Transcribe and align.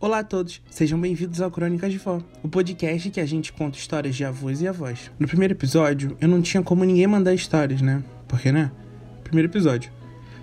Olá 0.00 0.18
a 0.18 0.24
todos, 0.24 0.60
sejam 0.70 1.00
bem-vindos 1.00 1.40
ao 1.40 1.50
Crônicas 1.50 1.92
de 1.92 1.98
Vó, 1.98 2.20
o 2.42 2.48
podcast 2.48 3.10
que 3.10 3.20
a 3.20 3.26
gente 3.26 3.52
conta 3.52 3.78
histórias 3.78 4.16
de 4.16 4.24
avós 4.24 4.60
e 4.60 4.66
avós. 4.66 5.10
No 5.18 5.28
primeiro 5.28 5.54
episódio, 5.54 6.16
eu 6.20 6.28
não 6.28 6.42
tinha 6.42 6.62
como 6.62 6.84
ninguém 6.84 7.06
mandar 7.06 7.34
histórias, 7.34 7.80
né? 7.80 8.02
Porque, 8.26 8.50
né? 8.50 8.70
Primeiro 9.22 9.48
episódio. 9.48 9.92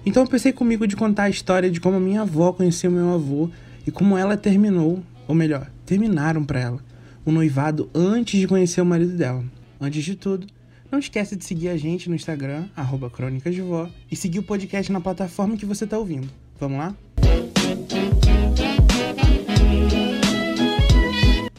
Então 0.05 0.23
eu 0.23 0.29
pensei 0.29 0.53
comigo 0.53 0.87
de 0.87 0.95
contar 0.95 1.23
a 1.23 1.29
história 1.29 1.69
de 1.69 1.81
como 1.81 1.97
a 1.97 1.99
minha 1.99 2.21
avó 2.21 2.53
conheceu 2.53 2.91
meu 2.91 3.13
avô 3.13 3.49
e 3.85 3.91
como 3.91 4.17
ela 4.17 4.37
terminou, 4.37 5.03
ou 5.27 5.35
melhor, 5.35 5.69
terminaram 5.85 6.43
para 6.43 6.59
ela, 6.59 6.79
o 7.25 7.31
noivado 7.31 7.89
antes 7.93 8.39
de 8.39 8.47
conhecer 8.47 8.81
o 8.81 8.85
marido 8.85 9.17
dela. 9.17 9.43
Antes 9.81 10.03
de 10.03 10.15
tudo, 10.15 10.45
não 10.91 10.99
esquece 10.99 11.35
de 11.35 11.43
seguir 11.43 11.69
a 11.69 11.75
gente 11.75 12.07
no 12.07 12.15
Instagram, 12.15 12.67
arroba 12.75 13.09
Crônicas 13.09 13.53
de 13.53 13.61
Vó, 13.61 13.89
e 14.09 14.15
seguir 14.15 14.39
o 14.39 14.43
podcast 14.43 14.91
na 14.91 15.01
plataforma 15.01 15.57
que 15.57 15.65
você 15.65 15.87
tá 15.87 15.97
ouvindo. 15.97 16.29
Vamos 16.59 16.77
lá? 16.77 16.95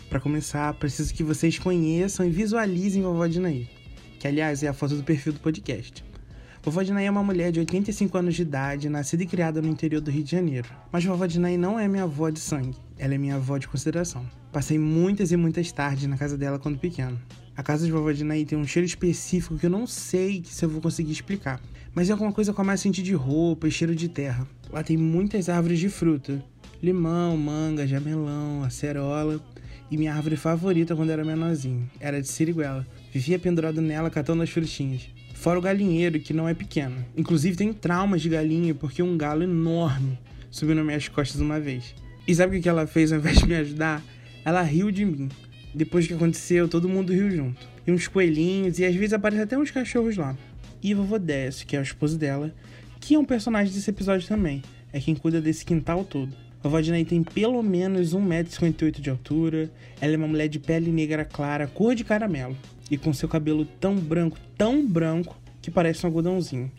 Para 0.08 0.20
começar, 0.20 0.72
preciso 0.74 1.12
que 1.12 1.24
vocês 1.24 1.58
conheçam 1.58 2.24
e 2.24 2.30
visualizem 2.30 3.02
Vovó 3.02 3.26
Dinaí, 3.26 3.68
que 4.20 4.28
aliás 4.28 4.62
é 4.62 4.68
a 4.68 4.72
foto 4.72 4.94
do 4.94 5.02
perfil 5.02 5.32
do 5.32 5.40
podcast. 5.40 6.05
Vovó 6.66 6.82
Dinaí 6.82 7.06
é 7.06 7.10
uma 7.12 7.22
mulher 7.22 7.52
de 7.52 7.60
85 7.60 8.18
anos 8.18 8.34
de 8.34 8.42
idade, 8.42 8.88
nascida 8.88 9.22
e 9.22 9.26
criada 9.26 9.62
no 9.62 9.68
interior 9.68 10.00
do 10.00 10.10
Rio 10.10 10.24
de 10.24 10.32
Janeiro. 10.32 10.68
Mas 10.90 11.04
Vovó 11.04 11.24
Dinaí 11.24 11.56
não 11.56 11.78
é 11.78 11.86
minha 11.86 12.02
avó 12.02 12.28
de 12.28 12.40
sangue, 12.40 12.76
ela 12.98 13.14
é 13.14 13.18
minha 13.18 13.36
avó 13.36 13.56
de 13.56 13.68
consideração. 13.68 14.26
Passei 14.50 14.76
muitas 14.76 15.30
e 15.30 15.36
muitas 15.36 15.70
tardes 15.70 16.08
na 16.08 16.18
casa 16.18 16.36
dela 16.36 16.58
quando 16.58 16.76
pequeno. 16.76 17.22
A 17.56 17.62
casa 17.62 17.86
de 17.86 17.92
Vovó 17.92 18.10
Dinaí 18.10 18.44
tem 18.44 18.58
um 18.58 18.66
cheiro 18.66 18.84
específico 18.84 19.56
que 19.56 19.66
eu 19.66 19.70
não 19.70 19.86
sei 19.86 20.42
se 20.44 20.64
eu 20.64 20.68
vou 20.68 20.80
conseguir 20.80 21.12
explicar. 21.12 21.60
Mas 21.94 22.08
é 22.08 22.12
alguma 22.12 22.32
coisa 22.32 22.52
com 22.52 22.62
a 22.62 22.64
mais 22.64 22.80
sentir 22.80 23.02
de 23.02 23.14
roupa 23.14 23.68
e 23.68 23.70
cheiro 23.70 23.94
de 23.94 24.08
terra. 24.08 24.44
Lá 24.68 24.82
tem 24.82 24.96
muitas 24.96 25.48
árvores 25.48 25.78
de 25.78 25.88
fruta. 25.88 26.42
Limão, 26.82 27.36
manga, 27.36 27.86
jamelão, 27.86 28.64
acerola 28.64 29.40
e 29.88 29.96
minha 29.96 30.12
árvore 30.12 30.34
favorita 30.34 30.96
quando 30.96 31.10
era 31.10 31.24
menorzinho. 31.24 31.88
Era 32.00 32.20
de 32.20 32.26
siriguela. 32.26 32.84
Vivia 33.12 33.38
pendurado 33.38 33.80
nela 33.80 34.10
catando 34.10 34.42
as 34.42 34.50
frutinhas. 34.50 35.14
Fora 35.36 35.58
o 35.58 35.62
galinheiro, 35.62 36.18
que 36.18 36.32
não 36.32 36.48
é 36.48 36.54
pequeno. 36.54 36.96
Inclusive 37.16 37.56
tem 37.56 37.72
traumas 37.72 38.22
de 38.22 38.28
galinha 38.28 38.74
porque 38.74 39.02
um 39.02 39.16
galo 39.16 39.44
enorme 39.44 40.18
subiu 40.50 40.74
nas 40.74 40.84
minhas 40.84 41.08
costas 41.08 41.40
uma 41.40 41.60
vez. 41.60 41.94
E 42.26 42.34
sabe 42.34 42.58
o 42.58 42.62
que 42.62 42.68
ela 42.68 42.86
fez 42.86 43.12
ao 43.12 43.18
invés 43.18 43.38
de 43.38 43.46
me 43.46 43.54
ajudar? 43.54 44.02
Ela 44.44 44.62
riu 44.62 44.90
de 44.90 45.04
mim. 45.04 45.28
Depois 45.74 46.06
que 46.06 46.14
aconteceu, 46.14 46.66
todo 46.66 46.88
mundo 46.88 47.12
riu 47.12 47.30
junto. 47.30 47.68
E 47.86 47.92
uns 47.92 48.08
coelhinhos, 48.08 48.78
e 48.78 48.84
às 48.84 48.94
vezes 48.96 49.12
aparecem 49.12 49.44
até 49.44 49.56
uns 49.56 49.70
cachorros 49.70 50.16
lá. 50.16 50.36
E 50.82 50.94
vovô 50.94 51.18
Décio, 51.18 51.66
que 51.66 51.76
é 51.76 51.78
o 51.78 51.82
esposo 51.82 52.18
dela, 52.18 52.52
que 52.98 53.14
é 53.14 53.18
um 53.18 53.24
personagem 53.24 53.72
desse 53.72 53.90
episódio 53.90 54.26
também. 54.26 54.62
É 54.92 54.98
quem 54.98 55.14
cuida 55.14 55.40
desse 55.40 55.64
quintal 55.64 56.02
todo. 56.02 56.34
A 56.60 56.68
vovó 56.68 56.80
Dinaí 56.80 57.04
tem 57.04 57.22
pelo 57.22 57.62
menos 57.62 58.14
1,58m 58.14 59.00
de 59.00 59.10
altura. 59.10 59.70
Ela 60.00 60.14
é 60.14 60.16
uma 60.16 60.26
mulher 60.26 60.48
de 60.48 60.58
pele 60.58 60.90
negra 60.90 61.24
clara, 61.24 61.66
cor 61.66 61.94
de 61.94 62.02
caramelo. 62.02 62.56
E 62.90 62.96
com 62.96 63.12
seu 63.12 63.28
cabelo 63.28 63.64
tão 63.64 63.96
branco, 63.96 64.38
tão 64.56 64.86
branco, 64.86 65.36
que 65.60 65.70
parece 65.70 66.04
um 66.04 66.08
algodãozinho. 66.08 66.70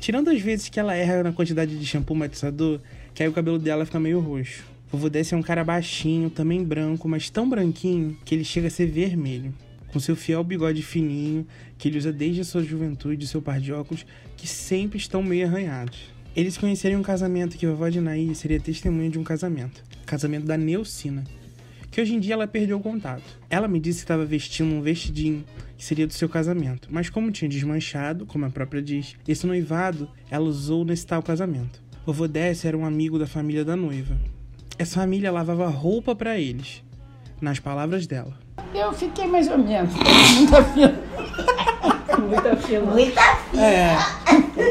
Tirando 0.00 0.28
as 0.28 0.40
vezes 0.40 0.68
que 0.68 0.78
ela 0.78 0.94
erra 0.94 1.22
na 1.22 1.32
quantidade 1.32 1.78
de 1.78 1.86
shampoo 1.86 2.14
matizador, 2.14 2.80
que 3.14 3.22
aí 3.22 3.28
o 3.28 3.32
cabelo 3.32 3.58
dela 3.58 3.84
fica 3.84 3.98
meio 3.98 4.20
roxo. 4.20 4.64
Vovô 4.90 5.08
Décio 5.08 5.34
é 5.34 5.38
um 5.38 5.42
cara 5.42 5.64
baixinho, 5.64 6.30
também 6.30 6.62
branco, 6.64 7.08
mas 7.08 7.28
tão 7.28 7.48
branquinho 7.48 8.16
que 8.24 8.34
ele 8.34 8.44
chega 8.44 8.68
a 8.68 8.70
ser 8.70 8.86
vermelho. 8.86 9.52
Com 9.92 9.98
seu 9.98 10.14
fiel 10.14 10.44
bigode 10.44 10.82
fininho, 10.82 11.46
que 11.76 11.88
ele 11.88 11.98
usa 11.98 12.12
desde 12.12 12.42
a 12.42 12.44
sua 12.44 12.62
juventude, 12.62 13.24
e 13.24 13.28
seu 13.28 13.42
par 13.42 13.60
de 13.60 13.72
óculos, 13.72 14.06
que 14.36 14.46
sempre 14.46 14.98
estão 14.98 15.22
meio 15.22 15.46
arranhados. 15.46 15.98
Eles 16.36 16.56
conheceriam 16.56 17.00
um 17.00 17.04
casamento 17.04 17.56
que 17.56 17.66
a 17.66 17.70
vovó 17.70 17.88
de 17.88 18.00
Naí 18.00 18.34
seria 18.34 18.60
testemunha 18.60 19.10
de 19.10 19.18
um 19.18 19.24
casamento. 19.24 19.82
Casamento 20.06 20.46
da 20.46 20.56
Neucina. 20.56 21.24
Que 21.98 22.02
hoje 22.02 22.14
em 22.14 22.20
dia 22.20 22.34
ela 22.34 22.46
perdeu 22.46 22.76
o 22.76 22.80
contato. 22.80 23.24
Ela 23.50 23.66
me 23.66 23.80
disse 23.80 23.98
que 23.98 24.04
estava 24.04 24.24
vestindo 24.24 24.72
um 24.72 24.80
vestidinho 24.80 25.44
que 25.76 25.84
seria 25.84 26.06
do 26.06 26.12
seu 26.12 26.28
casamento. 26.28 26.86
Mas 26.92 27.10
como 27.10 27.32
tinha 27.32 27.48
desmanchado, 27.48 28.24
como 28.24 28.44
a 28.44 28.50
própria 28.50 28.80
diz, 28.80 29.16
esse 29.26 29.44
noivado 29.44 30.08
ela 30.30 30.44
usou 30.44 30.84
nesse 30.84 31.04
tal 31.04 31.20
casamento. 31.20 31.82
O 32.06 32.12
vovô 32.12 32.28
Décio 32.28 32.68
era 32.68 32.78
um 32.78 32.86
amigo 32.86 33.18
da 33.18 33.26
família 33.26 33.64
da 33.64 33.74
noiva. 33.74 34.16
Essa 34.78 35.00
família 35.00 35.32
lavava 35.32 35.66
roupa 35.66 36.14
para 36.14 36.38
eles. 36.38 36.84
Nas 37.40 37.58
palavras 37.58 38.06
dela. 38.06 38.38
Eu 38.72 38.92
fiquei 38.92 39.26
mais 39.26 39.48
ou 39.48 39.58
menos. 39.58 39.92
Muita 40.36 40.62
fila. 40.62 40.94
Muita 42.28 42.56
fila. 42.58 42.92
Muita 42.92 43.36
fila. 43.36 43.64
É, 43.64 43.96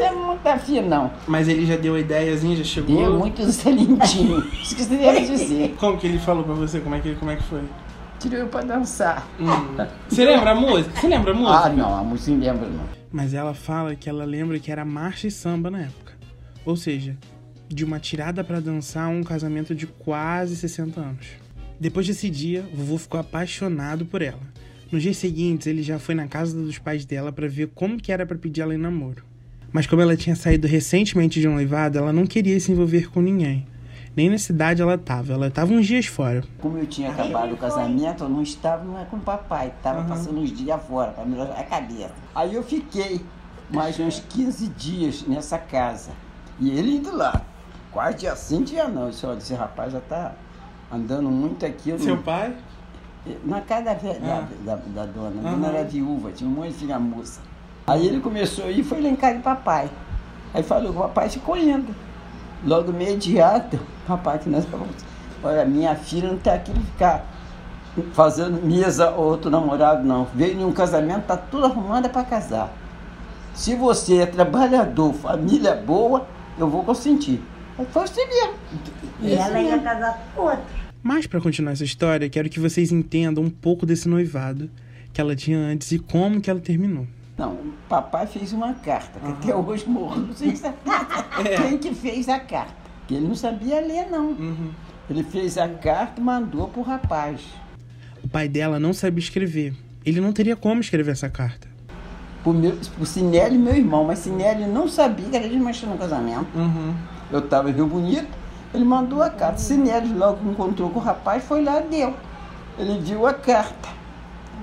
é 0.04 0.12
muita 0.12 0.58
fila, 0.58 0.82
não. 0.82 1.10
mas 1.26 1.48
ele 1.48 1.66
já 1.66 1.76
deu 1.76 1.98
ideiazinha, 1.98 2.56
já 2.56 2.64
chegou. 2.64 2.96
Deu 2.96 3.18
muito 3.18 3.44
selintinho. 3.52 4.40
Você 4.64 4.96
deve 4.96 5.20
dizer. 5.26 5.74
Como 5.78 5.98
que 5.98 6.06
ele 6.06 6.18
falou 6.18 6.44
pra 6.44 6.54
você? 6.54 6.80
Como 6.80 6.94
é 6.94 7.00
que, 7.00 7.14
como 7.14 7.30
é 7.30 7.36
que 7.36 7.42
foi? 7.44 7.62
Tirou 8.18 8.40
eu 8.40 8.48
pra 8.48 8.62
dançar. 8.62 9.28
Hum. 9.38 9.46
Você 10.08 10.24
lembra 10.24 10.50
a 10.50 10.54
música? 10.54 11.00
Você 11.00 11.06
lembra 11.06 11.30
a 11.30 11.34
música? 11.34 11.58
Ah, 11.58 11.68
não, 11.68 11.94
a 11.94 12.02
música 12.02 12.32
não 12.32 12.40
lembro, 12.40 12.68
não. 12.68 12.84
Mas 13.12 13.32
ela 13.32 13.54
fala 13.54 13.94
que 13.94 14.08
ela 14.08 14.24
lembra 14.24 14.58
que 14.58 14.72
era 14.72 14.84
marcha 14.84 15.28
e 15.28 15.30
samba 15.30 15.70
na 15.70 15.82
época. 15.82 16.14
Ou 16.64 16.76
seja, 16.76 17.16
de 17.68 17.84
uma 17.84 18.00
tirada 18.00 18.42
pra 18.42 18.60
dançar 18.60 19.06
a 19.06 19.08
um 19.08 19.22
casamento 19.22 19.74
de 19.74 19.86
quase 19.86 20.56
60 20.56 21.00
anos. 21.00 21.26
Depois 21.78 22.06
desse 22.06 22.28
dia, 22.28 22.64
o 22.72 22.76
vovô 22.76 22.98
ficou 22.98 23.20
apaixonado 23.20 24.04
por 24.04 24.20
ela. 24.20 24.40
Nos 24.90 25.02
dias 25.02 25.16
seguintes, 25.16 25.66
ele 25.66 25.82
já 25.82 25.98
foi 25.98 26.14
na 26.14 26.26
casa 26.26 26.60
dos 26.60 26.78
pais 26.78 27.04
dela 27.04 27.30
pra 27.30 27.46
ver 27.46 27.68
como 27.74 27.98
que 27.98 28.10
era 28.10 28.26
pra 28.26 28.36
pedir 28.36 28.62
ela 28.62 28.74
em 28.74 28.78
namoro. 28.78 29.22
Mas 29.72 29.86
como 29.86 30.00
ela 30.02 30.16
tinha 30.16 30.34
saído 30.34 30.66
recentemente 30.66 31.40
de 31.40 31.48
um 31.48 31.54
noivado, 31.54 31.98
ela 31.98 32.12
não 32.12 32.26
queria 32.26 32.58
se 32.58 32.72
envolver 32.72 33.10
com 33.10 33.20
ninguém. 33.20 33.66
Nem 34.16 34.30
na 34.30 34.38
cidade 34.38 34.82
ela 34.82 34.98
tava, 34.98 35.32
ela 35.34 35.50
tava 35.50 35.72
uns 35.72 35.86
dias 35.86 36.06
fora. 36.06 36.42
Como 36.60 36.76
eu 36.78 36.86
tinha 36.86 37.10
acabado 37.10 37.52
o 37.52 37.56
casamento, 37.56 38.24
eu 38.24 38.28
não 38.28 38.42
estava 38.42 38.82
não 38.84 39.04
com 39.04 39.16
o 39.16 39.20
papai. 39.20 39.68
Estava 39.76 40.02
passando 40.08 40.40
uns 40.40 40.50
dias 40.56 40.80
fora 40.88 41.12
para 41.12 41.24
melhorar 41.24 41.54
a 41.54 41.62
cabeça. 41.62 42.14
Aí 42.34 42.54
eu 42.54 42.62
fiquei 42.62 43.20
mais 43.70 43.98
uns 44.00 44.20
15 44.28 44.68
dias 44.68 45.24
nessa 45.28 45.58
casa. 45.58 46.10
E 46.58 46.70
ele 46.70 46.96
indo 46.96 47.14
lá. 47.14 47.42
Quase 47.92 48.18
dia 48.18 48.34
sim, 48.34 48.62
dia 48.64 48.88
não. 48.88 49.04
Eu 49.04 49.10
disse, 49.10 49.24
olha, 49.26 49.38
esse 49.38 49.54
rapaz 49.54 49.92
já 49.92 50.00
tá 50.00 50.34
andando 50.90 51.30
muito 51.30 51.64
aqui. 51.64 51.90
eu 51.90 51.98
não- 51.98 52.04
Seu 52.04 52.16
pai? 52.16 52.56
Na 53.44 53.60
casa 53.60 53.84
da, 53.84 53.92
da, 53.94 54.08
Ah. 54.38 54.48
da, 54.64 54.76
da 54.76 55.06
dona, 55.06 55.48
a 55.48 55.52
dona 55.52 55.68
era 55.68 55.84
viúva, 55.84 56.32
tinha 56.32 56.48
um 56.48 56.54
monte 56.54 56.68
de 56.70 56.74
filha 56.74 56.98
moça. 56.98 57.40
Aí 57.88 58.06
ele 58.06 58.20
começou 58.20 58.66
a 58.66 58.70
ir 58.70 58.80
e 58.80 58.84
foi 58.84 59.00
lá 59.00 59.08
em 59.08 59.16
casa 59.16 59.36
do 59.36 59.42
papai. 59.42 59.88
Aí 60.52 60.62
falou 60.62 60.92
que 60.92 60.98
o 60.98 61.02
papai 61.02 61.28
ficou 61.30 61.56
indo. 61.56 61.94
Logo 62.64 62.90
imediato, 62.90 63.76
o 63.76 64.06
papai 64.06 64.38
que 64.38 64.48
nós 64.48 64.64
falamos, 64.64 64.94
olha, 65.42 65.64
minha 65.64 65.94
filha 65.94 66.28
não 66.28 66.36
está 66.36 66.54
aqui 66.54 66.72
para 66.72 66.82
ficar 66.82 67.26
fazendo 68.12 68.60
mesa 68.64 69.10
ou 69.10 69.26
outro 69.26 69.50
namorado, 69.50 70.04
não. 70.04 70.26
Veio 70.34 70.60
em 70.60 70.64
um 70.64 70.72
casamento, 70.72 71.24
tá 71.26 71.36
tudo 71.36 71.66
arrumada 71.66 72.08
para 72.08 72.24
casar. 72.24 72.72
Se 73.54 73.74
você 73.74 74.18
é 74.18 74.26
trabalhador, 74.26 75.12
família 75.14 75.74
boa, 75.74 76.26
eu 76.58 76.68
vou 76.68 76.84
consentir. 76.84 77.40
Aí 77.78 77.86
foi 77.90 78.02
assim 78.02 78.26
mesmo. 78.26 78.54
E 79.20 79.32
Esse 79.32 79.42
ela 79.42 79.60
ia 79.60 79.70
mesmo. 79.70 79.82
casar 79.84 80.26
com 80.34 80.42
outro. 80.42 80.60
Mas 81.02 81.26
pra 81.26 81.40
continuar 81.40 81.72
essa 81.72 81.84
história, 81.84 82.28
quero 82.28 82.48
que 82.48 82.60
vocês 82.60 82.90
entendam 82.92 83.44
um 83.44 83.50
pouco 83.50 83.86
desse 83.86 84.08
noivado 84.08 84.68
que 85.12 85.20
ela 85.20 85.34
tinha 85.34 85.58
antes 85.58 85.90
e 85.92 85.98
como 85.98 86.40
que 86.40 86.50
ela 86.50 86.60
terminou. 86.60 87.06
Não, 87.38 87.52
o 87.52 87.72
papai 87.88 88.26
fez 88.26 88.52
uma 88.52 88.74
carta, 88.74 89.20
que 89.20 89.30
até 89.30 89.54
hoje 89.56 89.88
morreu 89.88 90.26
sem 90.34 90.56
saber 90.56 90.76
É. 91.44 91.56
quem 91.56 91.78
que 91.78 91.94
fez 91.94 92.28
a 92.28 92.40
carta. 92.40 92.74
Que 93.06 93.14
ele 93.14 93.28
não 93.28 93.34
sabia 93.36 93.80
ler, 93.80 94.10
não. 94.10 94.30
Uhum. 94.30 94.70
Ele 95.08 95.22
fez 95.22 95.56
a 95.56 95.68
carta 95.68 96.20
e 96.20 96.24
mandou 96.24 96.68
pro 96.68 96.82
rapaz. 96.82 97.40
O 98.24 98.28
pai 98.28 98.48
dela 98.48 98.80
não 98.80 98.92
sabia 98.92 99.22
escrever. 99.22 99.72
Ele 100.04 100.20
não 100.20 100.32
teria 100.32 100.56
como 100.56 100.80
escrever 100.80 101.12
essa 101.12 101.28
carta. 101.28 101.68
Pro, 102.42 102.52
meu, 102.52 102.76
Sinelli, 103.04 103.56
meu 103.56 103.74
irmão, 103.74 104.04
mas 104.04 104.18
Sinelli 104.18 104.66
não 104.66 104.88
sabia 104.88 105.28
que 105.28 105.36
era 105.36 105.48
desmanchando 105.48 105.92
no 105.92 105.98
casamento. 105.98 106.46
Uhum. 106.56 106.92
Eu 107.30 107.38
estava 107.38 107.70
em 107.70 107.72
Rio 107.72 107.86
Bonito, 107.86 108.28
ele 108.74 108.84
mandou 108.84 109.22
a 109.22 109.30
carta. 109.30 109.58
Sinelli 109.58 110.12
logo 110.12 110.50
encontrou 110.50 110.90
com 110.90 110.98
o 110.98 111.02
rapaz, 111.02 111.44
foi 111.44 111.62
lá 111.62 111.80
e 111.80 111.88
deu. 111.88 112.14
Ele 112.78 112.98
viu 113.00 113.26
a 113.26 113.32
carta. 113.32 113.88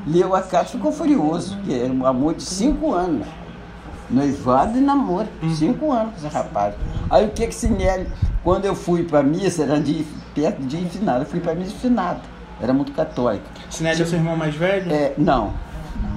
Leu 0.07 0.36
a 0.36 0.42
carta 0.42 0.69
e 0.69 0.72
ficou 0.74 0.92
furioso, 0.92 1.57
que 1.66 1.74
era 1.74 1.92
um 1.92 2.06
amor 2.06 2.36
de 2.36 2.44
cinco 2.44 2.94
anos. 2.94 3.28
Noivado 4.10 4.78
e 4.78 4.81
namoro, 4.81 5.28
cinco 5.56 5.92
anos 5.92 6.13
com 6.13 6.28
esse 6.28 6.36
rapaz. 6.36 6.75
Aí 7.10 7.25
o 7.25 7.30
que 7.31 7.48
que 7.48 7.56
Sinelli, 7.56 8.07
quando 8.44 8.66
eu 8.66 8.75
fui 8.75 9.04
para 9.04 9.24
missa, 9.24 9.63
era 9.63 9.80
de, 9.80 10.06
perto 10.36 10.62
de 10.62 10.78
finado, 10.90 11.24
eu 11.24 11.25
fui 11.25 11.40
para 11.40 11.56
missa 11.56 11.72
de 11.72 11.80
finado. 11.80 12.22
Era 12.62 12.72
muito 12.72 12.92
católica. 12.92 13.46
Sinelli 13.69 14.04
é 14.04 14.06
seu 14.06 14.19
irmão 14.19 14.38
mais 14.38 14.56
velho? 14.56 14.92
É, 14.94 15.13
não, 15.18 15.54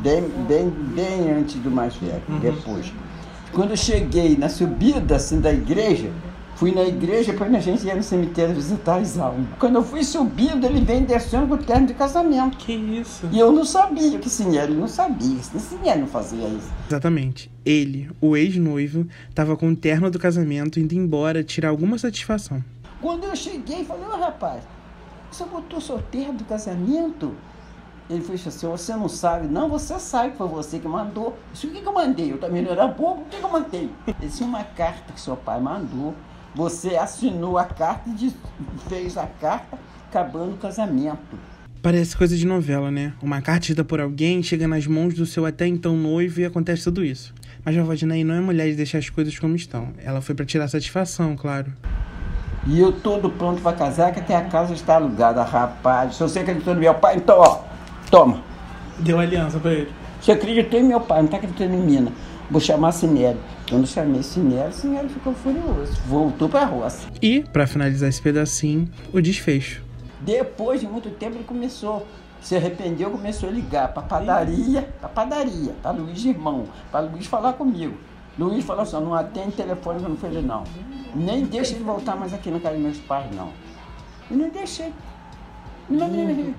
bem, 0.02 0.22
bem, 0.46 0.68
bem 0.68 1.32
antes 1.32 1.54
do 1.56 1.70
mais 1.70 1.96
velho, 1.96 2.22
depois. 2.42 2.92
Quando 3.52 3.70
eu 3.70 3.76
cheguei 3.76 4.36
na 4.36 4.50
subida 4.50 5.16
assim, 5.16 5.40
da 5.40 5.50
igreja, 5.50 6.10
Fui 6.58 6.72
na 6.72 6.82
igreja, 6.82 7.30
depois 7.30 7.54
a 7.54 7.60
gente 7.60 7.86
ia 7.86 7.94
no 7.94 8.02
cemitério 8.02 8.52
visitar 8.52 8.96
as 8.96 9.16
almas. 9.16 9.46
Quando 9.60 9.76
eu 9.76 9.82
fui 9.84 10.02
subindo, 10.02 10.66
ele 10.66 10.80
vem 10.80 11.04
descendo 11.04 11.46
com 11.46 11.54
o 11.54 11.58
terno 11.58 11.86
de 11.86 11.94
casamento. 11.94 12.56
Que 12.56 12.72
isso? 12.72 13.28
E 13.30 13.38
eu 13.38 13.52
não 13.52 13.64
sabia 13.64 14.18
que 14.18 14.28
Sinelli 14.28 14.74
não 14.74 14.88
sabia. 14.88 15.40
Sinelli 15.40 16.00
não 16.00 16.08
fazia 16.08 16.48
isso. 16.48 16.68
Exatamente. 16.88 17.48
Ele, 17.64 18.10
o 18.20 18.36
ex-noivo, 18.36 19.06
tava 19.36 19.56
com 19.56 19.68
o 19.68 19.76
terno 19.76 20.10
do 20.10 20.18
casamento 20.18 20.80
indo 20.80 20.96
embora 20.96 21.44
tirar 21.44 21.68
alguma 21.68 21.96
satisfação. 21.96 22.64
Quando 23.00 23.22
eu 23.22 23.36
cheguei, 23.36 23.84
falei, 23.84 24.08
ô 24.08 24.16
rapaz, 24.16 24.64
você 25.30 25.44
botou 25.44 25.80
seu 25.80 26.02
terno 26.10 26.32
do 26.32 26.44
casamento? 26.44 27.36
Ele 28.10 28.20
falou 28.20 28.34
assim, 28.44 28.66
você 28.66 28.96
não 28.96 29.08
sabe? 29.08 29.46
Não, 29.46 29.68
você 29.68 29.96
sabe 30.00 30.32
que 30.32 30.38
foi 30.38 30.48
você 30.48 30.80
que 30.80 30.88
mandou. 30.88 31.38
Isso 31.54 31.68
o 31.68 31.70
que, 31.70 31.80
que 31.80 31.86
eu 31.86 31.92
mandei? 31.92 32.32
Eu 32.32 32.38
também 32.38 32.62
não 32.62 32.72
era 32.72 32.88
bobo, 32.88 33.20
o 33.20 33.24
que, 33.26 33.36
que 33.36 33.44
eu 33.44 33.50
mandei? 33.50 33.88
Ele 34.08 34.16
disse, 34.18 34.42
uma 34.42 34.64
carta 34.64 35.12
que 35.12 35.20
seu 35.20 35.36
pai 35.36 35.60
mandou. 35.60 36.14
Você 36.54 36.96
assinou 36.96 37.58
a 37.58 37.64
carta 37.64 38.08
e 38.08 38.12
diz- 38.12 38.34
fez 38.88 39.16
a 39.16 39.26
carta 39.40 39.78
acabando 40.08 40.54
o 40.54 40.56
casamento. 40.56 41.18
Parece 41.80 42.16
coisa 42.16 42.36
de 42.36 42.46
novela, 42.46 42.90
né? 42.90 43.12
Uma 43.22 43.40
carta 43.40 43.60
escrita 43.62 43.84
por 43.84 44.00
alguém 44.00 44.42
chega 44.42 44.66
nas 44.66 44.86
mãos 44.86 45.14
do 45.14 45.24
seu 45.24 45.46
até 45.46 45.66
então 45.66 45.94
noivo 45.96 46.40
e 46.40 46.44
acontece 46.44 46.84
tudo 46.84 47.04
isso. 47.04 47.32
Mas 47.64 47.76
a 47.76 47.80
vovó 47.80 47.94
Dinaí 47.94 48.24
não 48.24 48.34
é 48.34 48.40
mulher 48.40 48.68
de 48.70 48.74
deixar 48.76 48.98
as 48.98 49.08
coisas 49.10 49.38
como 49.38 49.54
estão. 49.54 49.88
Ela 50.04 50.20
foi 50.20 50.34
pra 50.34 50.44
tirar 50.44 50.66
satisfação, 50.68 51.36
claro. 51.36 51.72
E 52.66 52.80
eu 52.80 52.92
todo 52.92 53.30
pronto 53.30 53.62
para 53.62 53.76
casar, 53.76 54.12
que 54.12 54.18
até 54.18 54.34
a 54.34 54.44
casa 54.44 54.74
está 54.74 54.96
alugada, 54.96 55.42
rapaz. 55.42 56.16
Se 56.16 56.20
você 56.22 56.40
acreditou 56.40 56.74
no 56.74 56.80
meu 56.80 56.94
pai, 56.94 57.16
então, 57.16 57.38
ó, 57.38 57.60
toma. 58.10 58.42
Deu 58.98 59.20
aliança 59.20 59.60
pra 59.60 59.72
ele. 59.72 59.90
Você 60.20 60.32
acreditou 60.32 60.80
em 60.80 60.82
meu 60.82 61.00
pai, 61.00 61.18
não 61.18 61.26
está 61.26 61.36
acreditando 61.36 61.74
em 61.74 61.80
mim, 61.80 62.00
não. 62.00 62.12
Vou 62.50 62.60
chamar 62.60 62.92
Sinelli. 62.92 63.38
Quando 63.68 63.82
eu 63.82 63.86
chamei 63.86 64.22
Sinelli, 64.22 64.72
Sinelli 64.72 65.08
ficou 65.10 65.34
furioso. 65.34 65.92
Voltou 66.06 66.48
para 66.48 66.62
a 66.62 66.64
roça. 66.64 67.06
E, 67.20 67.40
pra 67.52 67.66
finalizar 67.66 68.08
esse 68.08 68.22
pedacinho, 68.22 68.88
o 69.12 69.20
desfecho. 69.20 69.82
Depois 70.20 70.80
de 70.80 70.86
muito 70.86 71.10
tempo, 71.10 71.36
ele 71.36 71.44
começou, 71.44 72.06
se 72.40 72.56
arrependeu, 72.56 73.10
começou 73.10 73.48
a 73.48 73.52
ligar 73.52 73.92
para 73.92 74.02
padaria, 74.02 74.88
para 74.98 75.08
padaria, 75.10 75.74
para 75.82 75.90
Luiz 75.90 76.24
Irmão, 76.24 76.64
para 76.90 77.00
Luiz 77.00 77.26
falar 77.26 77.52
comigo. 77.52 77.94
Luiz 78.38 78.64
falou 78.64 78.82
assim, 78.82 78.96
não 79.00 79.14
atende 79.14 79.52
telefone 79.52 79.98
que 79.98 80.04
eu 80.06 80.10
não 80.10 80.16
falei, 80.16 80.42
não. 80.42 80.64
Nem 81.14 81.44
deixa 81.44 81.74
ele 81.74 81.84
voltar 81.84 82.16
mais 82.16 82.32
aqui 82.32 82.50
na 82.50 82.60
casa 82.60 82.74
dos 82.74 82.84
meus 82.84 82.98
pais, 82.98 83.26
não. 83.34 83.50
E 84.30 84.34
não 84.34 84.48
deixei. 84.48 84.92
Não, 85.90 86.08
não, 86.08 86.24
não. 86.24 86.54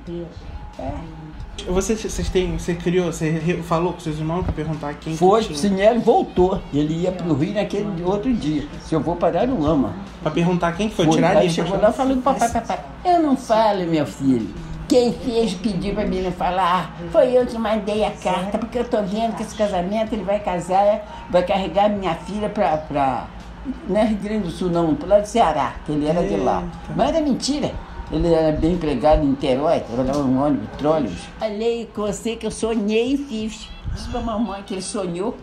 É. 0.78 1.20
Você, 1.68 1.96
vocês 1.96 2.30
têm, 2.30 2.58
você 2.58 2.74
criou, 2.74 3.12
você 3.12 3.62
falou 3.64 3.94
com 3.94 4.00
seus 4.00 4.18
irmãos 4.18 4.44
pra 4.44 4.54
perguntar 4.54 4.94
quem 4.94 5.16
Foi, 5.16 5.44
que? 5.44 5.58
Sinelli 5.58 6.00
voltou. 6.00 6.62
Ele 6.74 7.02
ia 7.02 7.12
pro 7.12 7.34
Rio 7.34 7.54
naquele 7.54 8.04
outro 8.04 8.34
dia. 8.34 8.66
Se 8.86 8.96
eu 8.96 9.02
vou 9.02 9.16
para 9.16 9.42
Aruama. 9.42 9.94
Pra 10.22 10.32
perguntar 10.32 10.72
quem 10.74 10.90
que 10.90 10.96
foi, 10.96 11.06
Foi. 11.06 11.16
tirar 11.16 11.36
limpo, 11.36 11.54
chegou 11.54 11.80
lá 11.80 11.92
falando, 11.92 12.22
papai, 12.22 12.50
papai, 12.50 12.80
eu 13.06 13.22
não 13.22 13.36
falo, 13.36 13.86
meu 13.86 14.06
filho. 14.06 14.50
Quem 14.88 15.14
fez 15.14 15.54
pedir 15.54 15.94
para 15.94 16.08
mim 16.08 16.22
não 16.22 16.32
falar 16.32 16.98
foi 17.12 17.38
eu 17.38 17.46
que 17.46 17.58
mandei 17.60 18.04
a 18.04 18.10
carta, 18.10 18.58
porque 18.58 18.80
eu 18.80 18.86
tô 18.86 19.04
vendo 19.04 19.36
que 19.36 19.44
esse 19.44 19.56
casamento 19.56 20.14
ele 20.14 20.24
vai 20.24 20.40
casar, 20.40 21.28
vai 21.30 21.44
carregar 21.44 21.90
minha 21.90 22.16
filha 22.16 22.50
pra. 22.50 22.78
pra 22.78 23.28
não 23.88 23.98
é 23.98 24.06
Rio 24.06 24.18
Grande 24.18 24.44
do 24.46 24.50
Sul, 24.50 24.70
não, 24.70 24.96
pro 24.96 25.08
lado 25.08 25.22
do 25.22 25.28
Ceará, 25.28 25.76
que 25.86 25.92
ele 25.92 26.08
era 26.08 26.24
de 26.24 26.38
lá. 26.38 26.64
Eita. 26.64 26.94
Mas 26.96 27.10
era 27.10 27.22
mentira. 27.22 27.72
Ele 28.12 28.34
era 28.34 28.58
bem 28.58 28.74
empregado 28.74 29.24
em 29.24 29.28
Niterói, 29.28 29.82
trabalhava 29.82 30.24
no 30.24 30.44
ônibus, 30.44 30.68
trólebus. 30.78 31.22
Falei 31.38 31.88
com 31.94 32.02
você 32.02 32.36
que 32.36 32.48
eu 32.48 32.52
sonhei 32.52 33.14
e 33.14 33.18
fiz. 33.18 33.70
Disse 33.94 34.10
pra 34.10 34.20
mamãe 34.20 34.64
que 34.64 34.74
ele 34.74 34.82
sonhou. 34.82 35.38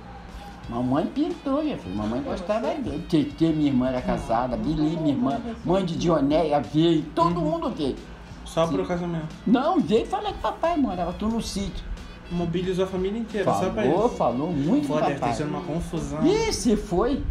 Mamãe 0.68 1.06
pintou, 1.06 1.62
minha 1.62 1.78
filha. 1.78 1.94
Mamãe 1.94 2.20
gostava 2.22 2.74
dele. 2.74 3.06
Tetê, 3.08 3.50
minha 3.50 3.68
irmã 3.68 3.88
era 3.88 4.02
casada. 4.02 4.56
Bili, 4.56 4.96
minha 4.96 5.14
irmã. 5.14 5.40
Mãe 5.64 5.84
de 5.84 5.96
Dionéia 5.96 6.60
veio. 6.60 7.04
Todo 7.14 7.40
mundo 7.40 7.70
veio. 7.70 7.94
Só 8.44 8.66
pro 8.66 8.84
casamento. 8.84 9.28
Não, 9.46 9.78
veio 9.78 10.02
e 10.02 10.06
falou 10.06 10.32
que 10.32 10.38
papai 10.40 10.76
morava 10.76 11.12
tudo 11.12 11.36
no 11.36 11.42
sítio. 11.42 11.84
Mobilizou 12.30 12.84
a 12.84 12.88
família 12.88 13.18
inteira, 13.20 13.52
só 13.52 13.70
pra 13.70 13.82
Falou, 13.84 14.06
isso. 14.06 14.16
falou 14.16 14.52
muito 14.52 14.88
Pô, 14.88 15.00
deve 15.00 15.14
papai. 15.14 15.34
sido 15.34 15.48
uma 15.48 15.60
confusão. 15.60 16.26
E 16.26 16.52
se 16.52 16.76
foi? 16.76 17.22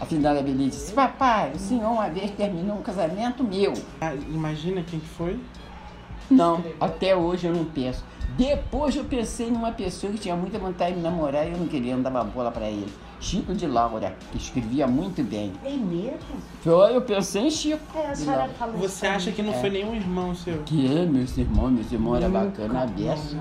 Afinal, 0.00 0.36
a 0.36 0.42
Beli 0.42 0.68
disse, 0.70 0.92
papai, 0.92 1.52
o 1.54 1.58
senhor 1.58 1.88
uma 1.90 2.08
vez 2.08 2.30
terminou 2.32 2.76
um 2.78 2.82
casamento 2.82 3.44
meu. 3.44 3.74
Ah, 4.00 4.14
imagina 4.14 4.82
quem 4.82 4.98
que 4.98 5.06
foi? 5.06 5.38
Não, 6.30 6.64
até 6.80 7.14
hoje 7.14 7.46
eu 7.46 7.54
não 7.54 7.64
penso. 7.64 8.04
Depois 8.36 8.94
eu 8.96 9.04
pensei 9.04 9.50
numa 9.50 9.72
pessoa 9.72 10.12
que 10.12 10.18
tinha 10.18 10.34
muita 10.34 10.58
vontade 10.58 10.94
de 10.96 11.00
namorar 11.02 11.46
e 11.46 11.52
eu 11.52 11.58
não 11.58 11.66
queria, 11.66 11.94
não 11.94 12.02
dava 12.02 12.24
bola 12.24 12.50
pra 12.50 12.68
ele. 12.68 12.90
Chico 13.20 13.52
de 13.52 13.66
Laura, 13.66 14.16
que 14.32 14.38
escrevia 14.38 14.86
muito 14.86 15.22
bem. 15.22 15.52
É 15.64 15.70
mesmo? 15.70 16.18
Foi, 16.62 16.96
eu 16.96 17.02
pensei 17.02 17.42
em 17.42 17.50
Chico. 17.50 17.78
É, 17.94 18.06
a 18.06 18.14
senhora 18.16 18.48
falou 18.58 18.76
Você 18.78 19.06
acha 19.06 19.30
que 19.30 19.42
não 19.42 19.52
foi 19.52 19.68
nenhum 19.70 19.94
irmão 19.94 20.34
seu? 20.34 20.62
Que 20.62 20.86
é, 20.86 21.04
meus 21.04 21.36
irmãos, 21.36 21.70
meus 21.70 21.92
irmãos 21.92 22.16
eram 22.16 22.30
bacana, 22.30 22.82
a 22.82 22.86
beça. 22.86 23.36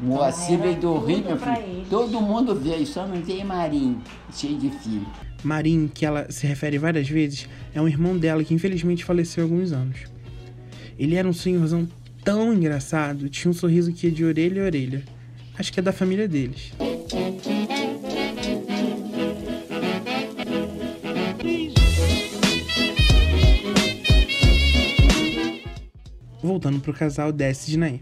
Moacir 0.00 0.54
Era 0.54 0.62
veio 0.62 0.80
do 0.80 0.98
Rio, 0.98 1.24
meu 1.24 1.36
filho. 1.36 1.86
Todo 1.90 2.20
mundo 2.20 2.54
veio, 2.54 2.86
só 2.86 3.06
não 3.06 3.20
veio 3.20 3.44
Marinho, 3.44 4.00
cheio 4.32 4.56
de 4.56 4.70
filho. 4.70 5.06
Marim, 5.42 5.88
que 5.92 6.06
ela 6.06 6.30
se 6.30 6.46
refere 6.46 6.78
várias 6.78 7.08
vezes, 7.08 7.48
é 7.74 7.80
um 7.80 7.88
irmão 7.88 8.16
dela 8.16 8.44
que 8.44 8.54
infelizmente 8.54 9.04
faleceu 9.04 9.42
há 9.42 9.46
alguns 9.46 9.72
anos. 9.72 9.98
Ele 10.98 11.16
era 11.16 11.28
um 11.28 11.32
senhorzão 11.32 11.88
tão 12.24 12.52
engraçado, 12.52 13.28
tinha 13.28 13.50
um 13.50 13.54
sorriso 13.54 13.92
que 13.92 14.06
ia 14.06 14.12
de 14.12 14.24
orelha 14.24 14.62
a 14.62 14.66
orelha. 14.66 15.04
Acho 15.58 15.72
que 15.72 15.80
é 15.80 15.82
da 15.82 15.92
família 15.92 16.28
deles. 16.28 16.72
Voltando 26.40 26.80
pro 26.80 26.92
casal 26.94 27.32
Décio 27.32 27.68
e 27.68 27.70
Dinaí. 27.72 28.00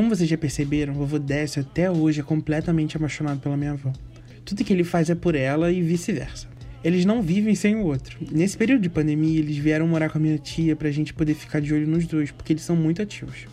Como 0.00 0.16
vocês 0.16 0.30
já 0.30 0.38
perceberam, 0.38 0.94
o 0.94 0.96
vovô 0.96 1.18
Décio 1.18 1.60
até 1.60 1.90
hoje 1.90 2.20
é 2.20 2.22
completamente 2.22 2.96
apaixonado 2.96 3.38
pela 3.38 3.54
minha 3.54 3.72
avó. 3.72 3.92
Tudo 4.46 4.64
que 4.64 4.72
ele 4.72 4.82
faz 4.82 5.10
é 5.10 5.14
por 5.14 5.34
ela 5.34 5.70
e 5.70 5.82
vice-versa. 5.82 6.48
Eles 6.82 7.04
não 7.04 7.20
vivem 7.20 7.54
sem 7.54 7.76
o 7.76 7.84
outro. 7.84 8.16
Nesse 8.32 8.56
período 8.56 8.80
de 8.80 8.88
pandemia, 8.88 9.38
eles 9.38 9.58
vieram 9.58 9.86
morar 9.86 10.08
com 10.08 10.16
a 10.16 10.20
minha 10.20 10.38
tia 10.38 10.74
pra 10.74 10.90
gente 10.90 11.12
poder 11.12 11.34
ficar 11.34 11.60
de 11.60 11.74
olho 11.74 11.86
nos 11.86 12.06
dois, 12.06 12.30
porque 12.30 12.54
eles 12.54 12.62
são 12.62 12.74
muito 12.74 13.02
ativos. 13.02 13.46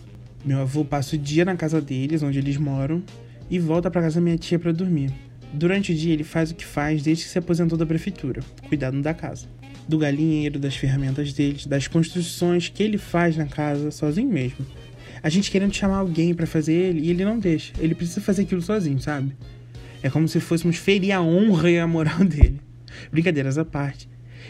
Meu 0.46 0.62
avô 0.62 0.86
passa 0.86 1.18
o 1.18 1.20
dia 1.20 1.44
na 1.44 1.58
casa 1.58 1.82
deles, 1.82 2.24
onde 2.24 2.40
eles 2.40 2.56
moram, 2.56 3.04
e 3.50 3.60
volta 3.60 3.92
pra 3.92 4.02
casa 4.02 4.16
da 4.16 4.22
minha 4.22 4.38
tia 4.38 4.58
pra 4.58 4.72
dormir. 4.72 5.12
Durante 5.52 5.92
o 5.92 5.96
dia, 5.96 6.14
ele 6.14 6.24
faz 6.24 6.52
o 6.52 6.56
que 6.56 6.66
faz 6.66 7.04
desde 7.04 7.26
que 7.26 7.30
se 7.30 7.38
aposentou 7.38 7.78
da 7.78 7.86
prefeitura, 7.86 8.42
cuidando 8.70 9.02
da 9.02 9.14
casa. 9.14 9.48
Do 9.86 9.98
galinheiro, 9.98 10.58
das 10.58 10.78
ferramentas 10.78 11.34
deles, 11.34 11.66
das 11.66 11.90
construções 11.90 12.70
que 12.70 12.82
ele 12.82 12.98
faz 12.98 13.36
na 13.36 13.48
casa 13.48 13.92
sozinho 13.92 14.32
mesmo. 14.32 14.66
A 15.22 15.30
gente 15.30 15.52
querendo 15.52 15.74
chamar 15.74 15.98
alguém 15.98 16.34
pra 16.34 16.46
fazer 16.46 16.74
ele 16.74 17.02
e 17.02 17.10
ele 17.10 17.26
não 17.26 17.40
deixa. 17.40 17.74
Ele 17.80 17.96
precisa 17.96 18.22
fazer 18.22 18.44
aquilo 18.44 18.62
sozinho, 18.62 19.00
sabe? 19.00 19.36
É 20.02 20.10
como 20.10 20.28
se 20.28 20.40
fôssemos 20.40 20.78
ferir 20.78 21.12
a 21.12 21.22
honra 21.22 21.72
e 21.72 21.80
a 21.80 21.88
moral 21.88 22.20
dele. 22.26 22.62
Brincadeiras 23.12 23.58
à 23.58 23.66
parte. 23.66 24.10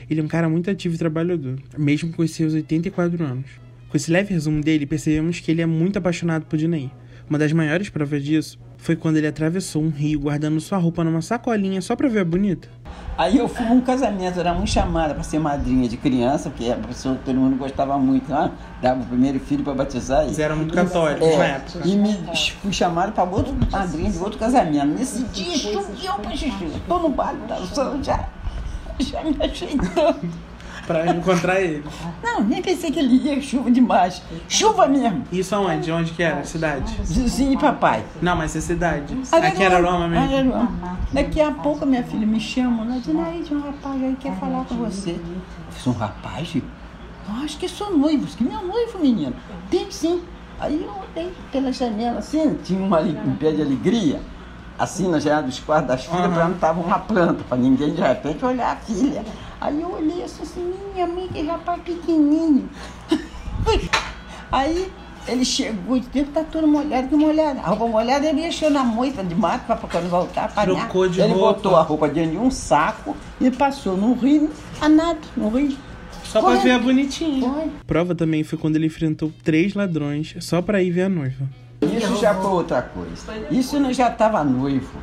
Ele 0.10 0.20
é 0.20 0.24
um 0.24 0.28
cara 0.28 0.48
muito 0.48 0.70
ativo 0.70 0.96
e 0.96 0.98
trabalhador, 0.98 1.60
mesmo 1.78 2.12
com 2.14 2.26
seus 2.28 2.54
84 2.54 3.24
anos. 3.24 3.50
Com 3.90 3.98
esse 3.98 4.12
leve 4.12 4.34
resumo 4.34 4.62
dele, 4.62 4.86
percebemos 4.86 5.40
que 5.40 5.50
ele 5.50 5.62
é 5.62 5.66
muito 5.66 5.98
apaixonado 5.98 6.46
por 6.46 6.58
Dinaí. 6.58 6.92
Uma 7.30 7.40
das 7.40 7.52
maiores 7.52 7.90
provas 7.90 8.24
disso 8.24 8.60
foi 8.78 8.96
quando 8.96 9.18
ele 9.18 9.28
atravessou 9.28 9.82
um 9.84 9.90
rio 9.90 10.20
guardando 10.20 10.60
sua 10.62 10.78
roupa 10.78 11.04
numa 11.04 11.22
sacolinha 11.22 11.82
só 11.82 11.96
pra 11.96 12.08
ver 12.08 12.20
a 12.22 12.26
bonita. 12.26 12.70
Aí 13.18 13.38
eu 13.38 13.48
fui 13.50 13.66
num 13.66 13.82
casamento, 13.82 14.40
era 14.40 14.54
muito 14.54 14.70
chamada 14.70 15.14
para 15.16 15.24
ser 15.24 15.40
madrinha 15.40 15.90
de 15.90 15.98
criança, 15.98 16.50
porque 16.52 16.72
a 16.72 16.76
pessoa 16.76 17.16
que 17.16 17.26
todo 17.26 17.36
mundo 17.36 17.58
gostava 17.58 17.98
muito, 17.98 18.30
né? 18.32 18.52
dava 18.82 19.02
o 19.02 19.06
primeiro 19.06 19.40
filho 19.40 19.64
para 19.64 19.74
batizar. 19.74 20.24
Eles 20.24 20.38
eram 20.38 20.56
muito 20.58 20.74
católicos 20.74 21.28
na 21.38 21.46
É, 21.46 21.50
época. 21.56 21.80
e 21.88 21.96
me 21.96 22.16
fui 22.62 22.72
chamado 22.72 23.12
para 23.14 23.24
outro 23.24 23.56
madrinha 23.72 24.12
de 24.12 24.18
outro 24.20 24.38
casamento. 24.38 24.86
Nesse 24.86 25.24
dia 25.26 25.58
choveu 25.58 26.14
pra 26.22 26.32
xixi. 26.32 26.72
Tô 26.88 27.00
no 27.00 27.10
baile 27.10 27.40
dançando 27.48 28.04
já. 28.04 28.30
Já 29.00 29.24
me 29.24 29.36
achei 29.42 29.76
tanto. 29.78 30.28
Pra 30.88 31.06
encontrar 31.06 31.60
ele. 31.60 31.84
Não, 32.24 32.42
nem 32.42 32.62
pensei 32.62 32.90
que 32.90 32.98
ele 32.98 33.18
ia, 33.18 33.42
chuva 33.42 33.70
demais. 33.70 34.22
Chuva 34.48 34.88
mesmo. 34.88 35.26
Isso 35.32 35.54
aonde? 35.54 35.92
Onde 35.92 36.14
que 36.14 36.24
era? 36.24 36.46
Cidade? 36.46 36.96
Vizinho 37.04 37.54
e 37.54 37.58
papai. 37.58 38.06
Não, 38.22 38.38
mas 38.38 38.56
é 38.56 38.62
cidade. 38.62 39.16
Aqui 39.32 39.64
era 39.64 39.82
Roma 39.82 40.08
mesmo. 40.08 40.34
Araruama. 40.34 40.98
Daqui 41.12 41.42
a 41.42 41.52
pouco 41.52 41.86
minha 41.86 42.04
filha 42.04 42.26
me 42.26 42.40
chama, 42.40 42.84
ela 42.86 43.02
diz, 43.02 43.16
aí 43.16 43.44
tem 43.44 43.58
um 43.58 43.62
rapaz 43.62 44.02
aí 44.02 44.16
que 44.16 44.30
quer 44.30 44.40
falar 44.40 44.64
com 44.64 44.76
você. 44.76 45.12
Eu 45.12 45.72
fiz 45.72 45.88
um 45.88 45.92
rapaz? 45.92 46.56
Acho 47.44 47.58
que 47.58 47.68
sou 47.68 47.96
noivo, 47.98 48.26
que 48.26 48.44
meu 48.44 48.62
noivo, 48.66 49.00
menino. 49.00 49.34
Tem 49.70 49.92
sim. 49.92 50.22
Aí 50.60 50.82
eu 50.82 50.90
olhei 50.90 51.34
pela 51.52 51.72
janela 51.72 52.20
assim, 52.20 52.58
tinha 52.64 52.82
uma, 52.82 53.02
um 53.02 53.36
pé 53.36 53.52
de 53.52 53.62
alegria, 53.62 54.22
assim 54.80 55.10
na 55.10 55.20
janela 55.20 55.44
dos 55.44 55.60
quartos 55.60 55.88
das 55.88 56.06
filhas, 56.06 56.26
Aham. 56.26 56.34
plantava 56.34 56.80
uma 56.80 56.98
planta, 56.98 57.44
para 57.44 57.58
ninguém 57.58 57.94
de 57.94 58.02
repente 58.02 58.44
olhar 58.44 58.72
a 58.72 58.76
filha. 58.78 59.24
Aí 59.60 59.82
eu 59.82 59.92
olhei 59.92 60.24
assim, 60.24 60.44
assim 60.44 60.74
minha 60.94 61.08
mãe, 61.08 61.28
que 61.28 61.42
rapaz 61.42 61.82
pequenininho. 61.82 62.70
Aí 64.52 64.92
Ele 65.28 65.44
chegou 65.44 65.98
e 65.98 66.00
disse, 66.00 66.26
tá 66.28 66.44
tudo 66.44 66.68
molhado, 66.68 67.10
que 67.10 67.16
molhado. 67.16 67.60
A 67.60 67.70
roupa 67.70 67.86
molhada, 67.88 68.26
ele 68.26 68.48
encheu 68.48 68.70
na 68.70 68.84
moita 68.84 69.22
de 69.24 69.36
mato 69.36 69.66
para 69.66 69.76
quando 69.76 70.10
voltar 70.10 70.46
apanhar. 70.46 70.66
Trocou 70.66 71.10
de 71.10 71.20
ele 71.20 71.34
roupa. 71.34 71.54
botou 71.54 71.76
a 71.76 71.82
roupa 71.82 72.08
dentro 72.08 72.32
de 72.32 72.38
um 72.38 72.50
saco 72.50 73.16
e 73.40 73.52
passou 73.52 73.98
no 73.98 74.14
rio, 74.14 74.50
a 74.80 74.88
nada, 74.88 75.20
no 75.36 75.50
rio. 75.50 75.78
Só 76.24 76.42
pra 76.42 76.52
Foi. 76.52 76.60
ver 76.60 76.72
a 76.72 76.80
bonitinha. 76.80 77.50
Foi. 77.50 77.72
Prova 77.86 78.16
também 78.16 78.44
foi 78.44 78.58
quando 78.58 78.78
ele 78.78 78.86
enfrentou 78.86 79.32
três 79.44 79.74
ladrões 79.74 80.36
só 80.40 80.62
pra 80.62 80.82
ir 80.82 80.92
ver 80.92 81.04
a 81.04 81.10
noiva. 81.10 81.46
Isso 81.82 82.16
já 82.18 82.34
foi 82.34 82.52
outra 82.52 82.82
coisa. 82.82 83.12
Isso 83.52 83.80
não 83.80 83.92
já 83.92 84.10
estava 84.10 84.44
noivo. 84.44 84.98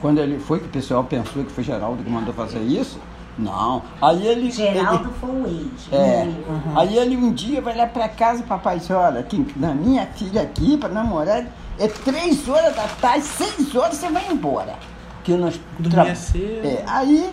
Quando 0.00 0.18
ele 0.18 0.38
foi, 0.38 0.60
que 0.60 0.66
o 0.66 0.70
pessoal 0.70 1.04
pensou 1.04 1.42
que 1.44 1.50
foi 1.50 1.64
Geraldo 1.64 2.02
que 2.02 2.10
mandou 2.10 2.32
fazer 2.34 2.60
isso. 2.60 3.00
Não. 3.38 3.82
Aí 4.02 4.26
ele. 4.26 4.50
Geraldo 4.50 5.10
foi 5.20 5.30
o 5.30 5.46
ex. 5.46 5.92
É. 5.92 6.24
Uhum. 6.24 6.78
Aí 6.78 6.98
ele 6.98 7.16
um 7.16 7.32
dia 7.32 7.62
vai 7.62 7.76
lá 7.76 7.86
pra 7.86 8.08
casa, 8.08 8.42
papai 8.42 8.78
disse, 8.78 8.92
olha, 8.92 9.20
aqui, 9.20 9.46
na 9.56 9.72
minha 9.72 10.06
filha 10.06 10.42
aqui, 10.42 10.76
pra 10.76 10.88
namorar, 10.88 11.46
é 11.78 11.86
três 11.86 12.48
horas 12.48 12.74
da 12.74 12.88
tarde, 13.00 13.24
seis 13.24 13.74
horas 13.74 13.96
você 13.96 14.10
vai 14.10 14.26
embora. 14.30 14.74
Que 15.22 15.32
nós 15.34 15.60
Dormia 15.78 16.14
cedo. 16.14 16.66
É, 16.66 16.82
aí 16.86 17.32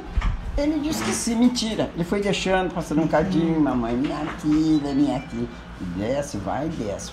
ele 0.58 0.80
disse 0.80 1.04
que 1.04 1.12
sim, 1.12 1.36
mentira. 1.36 1.90
Ele 1.96 2.04
foi 2.04 2.22
deixando, 2.22 2.74
passando 2.74 3.02
um 3.02 3.08
cadinho, 3.08 3.60
mamãe, 3.60 3.96
minha 3.96 4.26
filha, 4.40 4.94
minha 4.94 5.20
filha. 5.22 5.48
E 5.82 5.84
desce, 6.00 6.38
vai 6.38 6.68
e 6.68 6.70
desce. 6.70 7.12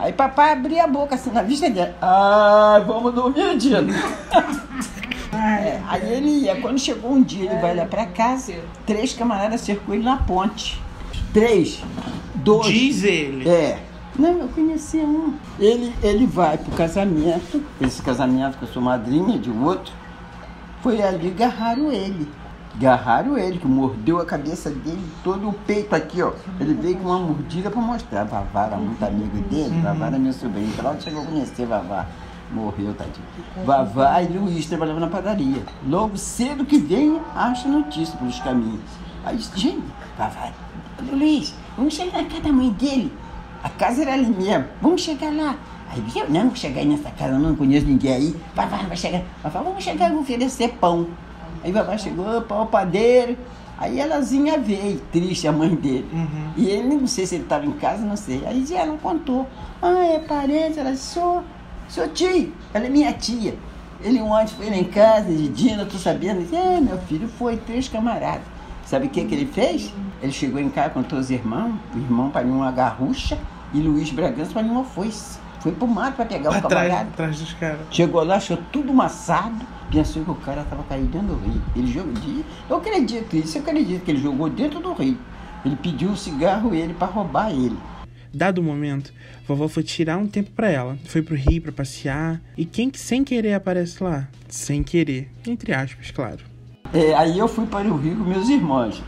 Aí 0.00 0.12
papai 0.12 0.52
abria 0.52 0.84
a 0.84 0.86
boca 0.86 1.14
assim 1.14 1.30
na 1.30 1.42
vista 1.42 1.68
dele. 1.68 1.92
Ah, 2.00 2.82
vamos 2.86 3.12
dormir, 3.14 3.56
Dino. 3.58 3.92
É, 5.34 5.80
aí 5.88 6.12
ele 6.12 6.28
ia. 6.44 6.60
Quando 6.60 6.78
chegou 6.78 7.12
um 7.12 7.22
dia, 7.22 7.50
ele 7.50 7.60
vai 7.60 7.74
lá 7.74 7.84
pra 7.84 8.06
casa, 8.06 8.54
três 8.86 9.12
camaradas 9.12 9.60
cercou 9.60 9.94
ele 9.94 10.04
na 10.04 10.16
ponte. 10.16 10.80
Três. 11.32 11.82
Dois. 12.36 12.66
Diz 12.66 13.02
ele. 13.04 13.48
É. 13.48 13.78
Não, 14.16 14.38
eu 14.38 14.48
conheci 14.48 14.98
um. 14.98 15.34
Ele, 15.58 15.92
ele 16.02 16.26
vai 16.26 16.56
pro 16.56 16.70
casamento, 16.76 17.60
esse 17.80 18.00
casamento 18.00 18.56
que 18.56 18.62
eu 18.62 18.68
sou 18.68 18.80
madrinha 18.80 19.36
de 19.38 19.50
outro, 19.50 19.92
foi 20.82 21.02
ali 21.02 21.28
agarraram 21.28 21.90
ele. 21.90 22.28
Agarraram 22.76 23.36
ele, 23.36 23.58
que 23.58 23.66
mordeu 23.66 24.20
a 24.20 24.24
cabeça 24.24 24.70
dele, 24.70 25.04
todo 25.24 25.48
o 25.48 25.52
peito 25.52 25.94
aqui, 25.94 26.22
ó. 26.22 26.32
Ele 26.60 26.74
veio 26.74 26.96
com 26.96 27.08
uma 27.08 27.18
mordida 27.18 27.70
pra 27.70 27.80
mostrar. 27.80 28.24
Vavá 28.24 28.66
era 28.66 28.76
muito 28.76 29.04
amigo 29.04 29.36
dele, 29.48 29.80
Vavá 29.80 30.06
era 30.06 30.18
meu 30.18 30.32
sobrinho. 30.32 30.72
Claudio 30.76 31.02
chegou 31.02 31.22
a 31.22 31.26
conhecer 31.26 31.66
Vavá. 31.66 32.06
Morreu, 32.52 32.94
tadinho. 32.94 33.26
Vavá 33.64 34.22
e 34.22 34.28
Luiz 34.28 34.66
trabalhavam 34.66 35.00
na 35.00 35.08
padaria. 35.08 35.62
Logo 35.86 36.16
cedo 36.16 36.64
que 36.64 36.78
vem, 36.78 37.20
acha 37.34 37.68
notícia 37.68 38.16
pelos 38.16 38.38
caminhos. 38.40 38.80
Aí 39.24 39.36
disse, 39.36 39.58
gente, 39.58 39.84
Vavá, 40.16 40.50
Luiz, 41.10 41.54
vamos 41.76 41.94
chegar 41.94 42.22
na 42.22 42.28
casa 42.28 42.42
da 42.42 42.52
mãe 42.52 42.70
dele. 42.70 43.12
A 43.62 43.68
casa 43.70 44.02
era 44.02 44.12
ali 44.12 44.26
mesmo. 44.26 44.66
Vamos 44.80 45.02
chegar 45.02 45.34
lá. 45.34 45.56
Aí 45.90 46.02
eu 46.16 46.28
não 46.28 46.48
vou 46.48 46.56
chegar 46.56 46.80
aí 46.80 46.86
nessa 46.86 47.10
casa, 47.10 47.38
não 47.38 47.54
conheço 47.54 47.86
ninguém 47.86 48.12
aí. 48.12 48.36
Vai, 48.54 48.68
vai, 48.68 48.86
vai 48.86 48.96
chegar. 48.96 49.22
Vai, 49.42 49.52
vamos 49.52 49.82
chegar 49.82 50.10
e 50.10 50.12
vou 50.12 50.22
oferecer 50.22 50.76
pão. 50.80 51.06
Aí 51.62 51.72
papai 51.72 51.98
chegou, 51.98 52.42
pão, 52.42 52.66
padeiro. 52.66 53.36
Aí 53.78 54.00
elazinha 54.00 54.58
veio, 54.58 55.00
triste, 55.12 55.48
a 55.48 55.52
mãe 55.52 55.74
dele. 55.74 56.08
Uhum. 56.12 56.52
E 56.56 56.66
ele, 56.68 56.94
não 56.94 57.06
sei 57.06 57.26
se 57.26 57.36
ele 57.36 57.44
estava 57.44 57.64
em 57.66 57.72
casa, 57.72 58.04
não 58.04 58.16
sei. 58.16 58.42
Aí 58.46 58.64
ela 58.72 58.96
contou. 58.98 59.48
Ah, 59.80 60.04
é 60.04 60.18
parente, 60.18 60.78
ela 60.78 60.92
disse, 60.92 61.18
sou 61.88 62.08
tio, 62.08 62.52
ela 62.72 62.86
é 62.86 62.88
minha 62.88 63.12
tia. 63.12 63.54
Ele 64.02 64.20
ontem 64.20 64.48
foi 64.54 64.68
lá 64.70 64.76
em 64.76 64.84
casa, 64.84 65.32
de 65.32 65.48
Dina, 65.48 65.84
tô 65.86 65.96
sabendo. 65.96 66.36
Ele 66.40 66.44
disse, 66.44 66.56
é, 66.56 66.80
meu 66.80 66.98
filho, 66.98 67.28
foi, 67.28 67.56
três 67.56 67.88
camaradas. 67.88 68.42
Sabe 68.84 69.06
o 69.06 69.10
que, 69.10 69.24
que 69.24 69.34
ele 69.34 69.46
fez? 69.46 69.92
Ele 70.22 70.32
chegou 70.32 70.60
em 70.60 70.68
casa 70.68 70.90
com 70.90 71.02
todos 71.02 71.26
os 71.26 71.30
irmãos, 71.30 71.72
o 71.94 71.98
irmão 71.98 72.28
para 72.30 72.46
uma 72.46 72.70
garrucha 72.70 73.38
e 73.72 73.78
Luiz 73.80 74.10
Bragança 74.10 74.52
para 74.52 74.62
uma 74.62 74.84
foice. 74.84 75.38
Foi 75.60 75.72
pro 75.72 75.86
mato 75.88 76.16
para 76.16 76.26
pegar 76.26 76.50
o 76.50 76.54
Atrás, 76.54 76.88
camarada. 76.88 77.08
atrás 77.10 77.38
dos 77.38 77.54
caras. 77.54 77.78
Chegou 77.90 78.22
lá, 78.22 78.36
achou 78.36 78.58
tudo 78.70 78.92
maçado, 78.92 79.64
pensou 79.90 80.22
que 80.22 80.30
o 80.30 80.34
cara 80.34 80.60
estava 80.60 80.82
caído 80.82 81.06
dentro 81.06 81.28
do 81.28 81.36
rio. 81.36 81.62
Ele 81.74 81.86
jogou, 81.90 82.12
de- 82.12 82.44
eu 82.68 82.76
acredito 82.76 83.34
isso, 83.34 83.56
eu 83.56 83.62
acredito 83.62 84.04
que 84.04 84.10
ele 84.10 84.20
jogou 84.20 84.50
dentro 84.50 84.80
do 84.80 84.92
rio. 84.92 85.16
Ele 85.64 85.76
pediu 85.76 86.10
um 86.10 86.16
cigarro 86.16 86.74
ele 86.74 86.92
para 86.92 87.06
roubar 87.06 87.50
ele. 87.50 87.78
Dado 88.34 88.58
o 88.58 88.64
momento, 88.64 89.12
vovó 89.46 89.68
foi 89.68 89.84
tirar 89.84 90.18
um 90.18 90.26
tempo 90.26 90.50
pra 90.50 90.68
ela. 90.68 90.98
Foi 91.04 91.22
pro 91.22 91.36
rio 91.36 91.62
pra 91.62 91.70
passear. 91.70 92.40
E 92.56 92.64
quem 92.64 92.90
que 92.90 92.98
sem 92.98 93.22
querer 93.22 93.54
aparece 93.54 94.02
lá? 94.02 94.26
Sem 94.48 94.82
querer. 94.82 95.30
Entre 95.46 95.72
aspas, 95.72 96.10
claro. 96.10 96.40
É, 96.92 97.14
aí 97.14 97.38
eu 97.38 97.46
fui 97.46 97.64
para 97.66 97.86
o 97.86 97.96
rio 97.96 98.16
com 98.16 98.24
meus 98.24 98.48
irmãos. 98.48 99.00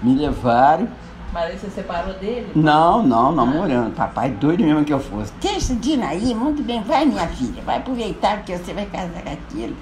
Me 0.00 0.14
levaram. 0.14 0.88
Mas 1.32 1.50
aí 1.50 1.58
você 1.58 1.70
separou 1.70 2.14
dele? 2.14 2.52
Não, 2.54 3.02
não, 3.02 3.32
namorando. 3.32 3.94
Papai 3.96 4.30
doido 4.30 4.62
mesmo 4.62 4.84
que 4.84 4.92
eu 4.92 5.00
fosse. 5.00 5.32
Deixa 5.40 5.74
Dina 5.74 6.08
aí, 6.08 6.32
muito 6.34 6.62
bem, 6.62 6.82
vai 6.82 7.04
minha 7.04 7.26
filha, 7.26 7.62
vai 7.62 7.78
aproveitar 7.78 8.36
porque 8.36 8.56
você 8.56 8.72
vai 8.72 8.86
casar 8.86 9.22
com 9.22 9.30
aquilo. 9.30 9.76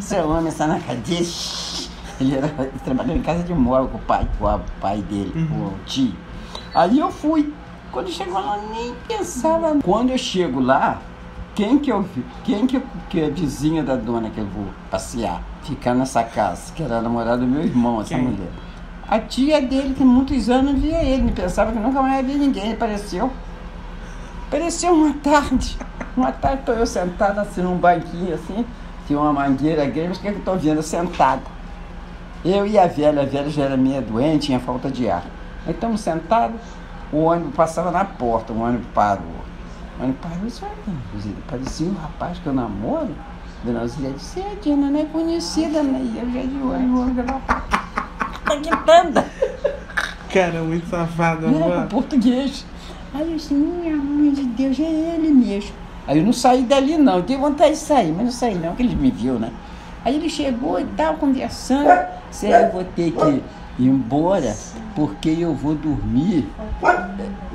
Seu 0.00 0.26
homem 0.30 0.48
está 0.48 0.66
na 0.66 0.80
cadeia. 0.80 1.20
Ele, 2.20 2.36
era, 2.36 2.48
trabalhou 2.84 3.16
em 3.16 3.22
casa 3.22 3.42
de 3.42 3.52
móvel 3.52 3.88
com 3.88 3.98
o 3.98 4.00
pai, 4.02 4.26
com 4.38 4.44
o 4.46 4.60
pai 4.80 5.02
dele, 5.02 5.32
com 5.48 5.66
o 5.66 5.74
tio. 5.86 6.14
Aí 6.74 6.98
eu 6.98 7.10
fui. 7.10 7.52
Quando 7.94 8.10
chegou 8.10 8.34
lá, 8.40 8.58
nem 8.72 8.94
pensava. 9.06 9.78
Quando 9.82 10.10
eu 10.10 10.18
chego 10.18 10.60
lá, 10.60 10.98
quem 11.54 11.78
que 11.78 11.90
eu 11.90 12.02
vi? 12.02 12.24
Quem 12.44 12.66
que, 12.66 12.76
eu- 12.76 12.82
que 13.08 13.20
é 13.20 13.30
vizinha 13.30 13.82
da 13.82 13.94
dona 13.94 14.28
que 14.30 14.38
eu 14.38 14.46
vou 14.46 14.66
passear? 14.90 15.40
Ficar 15.62 15.94
nessa 15.94 16.22
casa, 16.24 16.72
que 16.74 16.82
era 16.82 16.98
a 16.98 17.00
namorada 17.02 17.38
do 17.38 17.46
meu 17.46 17.62
irmão, 17.62 18.00
essa 18.00 18.14
Quem? 18.16 18.24
mulher. 18.24 18.48
A 19.08 19.18
tia 19.20 19.62
dele, 19.62 19.94
que 19.94 20.02
muitos 20.04 20.50
anos 20.50 20.80
via 20.80 21.02
ele, 21.02 21.30
pensava 21.30 21.70
que 21.72 21.78
nunca 21.78 22.02
mais 22.02 22.16
ia 22.16 22.22
ver 22.22 22.38
ninguém. 22.38 22.64
Ele 22.64 22.72
apareceu. 22.74 23.30
Apareceu 24.48 24.92
uma 24.92 25.14
tarde. 25.14 25.76
Uma 26.16 26.32
tarde 26.32 26.60
estou 26.60 26.74
eu 26.74 26.86
sentada 26.86 27.40
assim 27.42 27.62
num 27.62 27.76
banquinho 27.76 28.34
assim, 28.34 28.64
tinha 29.06 29.18
uma 29.18 29.32
mangueira 29.32 29.84
grande, 29.86 30.08
mas 30.10 30.18
o 30.18 30.20
que 30.20 30.28
é 30.28 30.30
que 30.30 30.36
eu 30.36 30.40
estou 30.40 30.56
vendo 30.58 30.82
sentada? 30.82 31.42
Eu 32.44 32.66
e 32.66 32.78
a 32.78 32.86
velha, 32.86 33.22
a 33.22 33.24
velha 33.24 33.48
já 33.50 33.64
era 33.64 33.76
meio 33.76 34.00
doente, 34.02 34.46
tinha 34.46 34.60
falta 34.60 34.90
de 34.90 35.08
ar. 35.10 35.24
Aí 35.66 35.72
estamos 35.72 36.00
sentados, 36.00 36.60
o 37.14 37.24
ônibus 37.24 37.54
passava 37.54 37.90
na 37.90 38.04
porta, 38.04 38.52
o 38.52 38.60
ônibus 38.60 38.86
parou. 38.92 39.24
O 39.98 40.02
ônibus 40.02 40.20
parou 40.20 40.38
e 40.42 40.46
disse, 40.46 40.62
olha, 40.64 41.34
parecia 41.48 41.86
um 41.86 41.94
rapaz 41.94 42.38
que 42.38 42.46
eu 42.46 42.52
namoro. 42.52 43.10
Dona 43.62 43.86
Zilda 43.86 44.10
disse, 44.10 44.40
é, 44.40 44.56
Dina, 44.60 44.90
não 44.90 45.00
é 45.00 45.04
conhecida, 45.04 45.82
né? 45.82 46.00
E 46.02 46.18
eu 46.18 46.30
já 46.30 46.40
de 46.42 47.14
dela. 47.14 47.40
Tá 48.44 48.56
gritando. 48.56 49.24
Cara, 50.32 50.62
muito 50.62 50.86
safado, 50.88 51.46
É, 51.46 51.50
com 51.50 51.58
vovó. 51.58 51.86
português. 51.86 52.66
Aí 53.14 53.30
eu 53.30 53.36
disse, 53.36 53.54
minha 53.54 53.96
mãe 53.96 54.32
de 54.32 54.42
Deus, 54.44 54.78
é 54.80 54.82
ele 54.82 55.30
mesmo. 55.30 55.72
Aí 56.06 56.18
eu 56.18 56.24
não 56.24 56.32
saí 56.32 56.62
dali 56.64 56.98
não, 56.98 57.16
eu 57.18 57.22
tenho 57.22 57.40
vontade 57.40 57.70
de 57.70 57.78
sair, 57.78 58.12
mas 58.12 58.24
não 58.24 58.32
saí 58.32 58.54
não, 58.54 58.70
porque 58.70 58.82
ele 58.82 58.96
me 58.96 59.10
viu, 59.10 59.38
né? 59.38 59.50
Aí 60.04 60.16
ele 60.16 60.28
chegou 60.28 60.78
e 60.78 60.84
tal, 60.84 61.14
conversando. 61.14 61.88
Se 62.30 62.48
eu 62.50 62.70
vou 62.70 62.84
ter 62.84 63.12
que 63.12 63.42
embora, 63.78 64.54
porque 64.94 65.28
eu 65.30 65.54
vou 65.54 65.74
dormir 65.74 66.48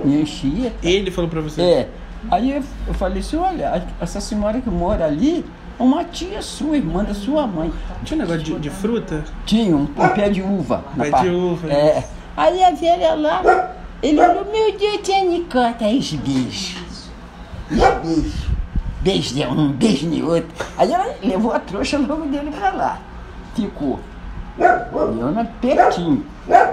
em 0.05 0.21
Anchieta. 0.21 0.75
Ele 0.87 1.11
falou 1.11 1.29
pra 1.29 1.41
você. 1.41 1.61
É. 1.61 1.89
Aí 2.29 2.51
eu, 2.87 2.93
falei 2.93 3.19
assim, 3.19 3.37
olha, 3.37 3.87
essa 4.01 4.19
senhora 4.19 4.59
que 4.59 4.69
mora 4.69 5.05
ali 5.05 5.45
é 5.79 5.83
uma 5.83 6.03
tia 6.03 6.41
sua, 6.41 6.75
irmã 6.75 7.03
da 7.03 7.13
sua 7.13 7.47
mãe. 7.47 7.71
Tinha 8.03 8.17
um 8.17 8.21
negócio 8.27 8.43
de, 8.43 8.59
de 8.59 8.69
fruta? 8.69 9.23
Tinha 9.45 9.75
um, 9.75 9.83
um 9.83 9.85
pé 9.85 10.29
de 10.29 10.41
uva. 10.41 10.83
na 10.95 11.03
Pé 11.03 11.05
de 11.05 11.11
parte- 11.11 11.29
uva. 11.29 11.71
É. 11.71 12.03
Aí 12.35 12.63
a 12.63 12.71
velha 12.71 13.13
lá, 13.15 13.73
ele 14.03 14.19
olhou, 14.19 14.45
meu 14.51 14.77
Deus, 14.77 14.99
tia 15.01 15.23
Nicota, 15.23 15.85
aí 15.85 15.99
os. 15.99 16.11
E 16.11 17.81
é 17.81 17.99
beijo. 17.99 18.49
Beijo 19.01 19.33
de 19.33 19.45
um, 19.45 19.71
beijo 19.71 20.09
de 20.09 20.21
outro. 20.21 20.49
Aí 20.77 20.91
ela 20.91 21.15
levou 21.23 21.53
a 21.53 21.59
trouxa 21.59 21.97
logo 21.97 22.25
dele 22.25 22.51
pra 22.51 22.71
lá. 22.71 22.99
Ficou. 23.55 23.99
E 24.59 25.19
eu 25.19 25.31
na 25.31 25.45
pertinho. 25.45 26.25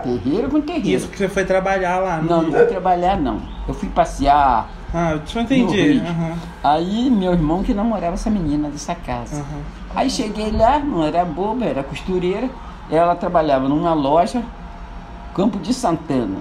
Terreiro 0.03 0.49
com 0.49 0.61
terreiro. 0.61 0.89
Isso 0.89 1.09
que 1.09 1.17
você 1.19 1.29
foi 1.29 1.45
trabalhar 1.45 1.99
lá, 1.99 2.19
Não, 2.19 2.43
não 2.43 2.53
fui 2.53 2.67
trabalhar 2.67 3.17
não. 3.19 3.41
Eu 3.69 3.75
fui 3.75 3.89
passear. 3.89 4.69
Ah, 4.95 5.13
eu 5.13 5.21
no 5.35 5.41
entendi. 5.43 6.01
Aham, 6.01 6.35
Aí 6.65 7.11
meu 7.11 7.33
irmão 7.33 7.63
que 7.63 7.75
namorava 7.75 8.15
essa 8.15 8.31
menina 8.31 8.69
dessa 8.69 8.95
casa. 8.95 9.37
aham. 9.37 9.61
Aí 9.95 10.11
cheguei 10.11 10.51
lá, 10.51 10.79
não 10.79 11.05
era 11.05 11.25
boba, 11.25 11.65
era 11.65 11.83
costureira. 11.83 12.49
Ela 12.91 13.15
trabalhava 13.15 13.69
numa 13.69 13.93
loja, 13.95 14.43
Campo 15.35 15.59
de 15.59 15.75
Santana. 15.75 16.39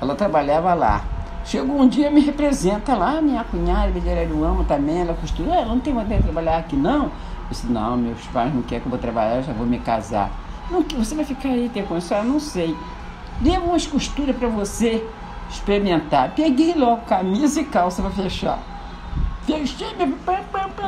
Ela 0.00 0.14
trabalhava 0.14 0.72
lá. 0.74 1.02
Chegou 1.44 1.80
um 1.80 1.88
dia, 1.88 2.10
me 2.10 2.20
representa 2.20 2.94
lá, 2.94 3.20
minha 3.20 3.42
cunhada, 3.44 3.90
eu 3.98 4.44
amo 4.44 4.64
também, 4.64 5.00
ela 5.00 5.14
costura. 5.14 5.54
Ela 5.56 5.66
não 5.66 5.80
tem 5.80 5.92
vontade 5.92 6.18
de 6.18 6.22
trabalhar 6.24 6.58
aqui, 6.58 6.76
não? 6.76 7.04
Eu 7.04 7.10
disse, 7.50 7.66
não, 7.66 7.96
meus 7.96 8.24
pais 8.26 8.54
não 8.54 8.62
querem 8.62 8.80
que 8.80 8.86
eu 8.86 8.90
vou 8.90 8.98
trabalhar, 8.98 9.36
eu 9.36 9.42
já 9.42 9.52
vou 9.52 9.66
me 9.66 9.78
casar. 9.78 10.30
Não, 10.70 10.82
você 10.82 11.14
vai 11.14 11.24
ficar 11.24 11.48
aí, 11.48 11.70
ter 11.72 11.84
condição? 11.84 12.18
Eu 12.18 12.24
não 12.24 12.40
sei. 12.40 12.76
Devo 13.40 13.66
umas 13.66 13.86
costuras 13.86 14.36
para 14.36 14.48
você 14.48 15.04
experimentar. 15.50 16.32
Peguei 16.34 16.74
logo 16.74 17.02
camisa 17.02 17.60
e 17.60 17.64
calça 17.64 18.02
para 18.02 18.10
fechar. 18.10 18.58
Fechei, 19.46 19.94
meu 19.96 20.08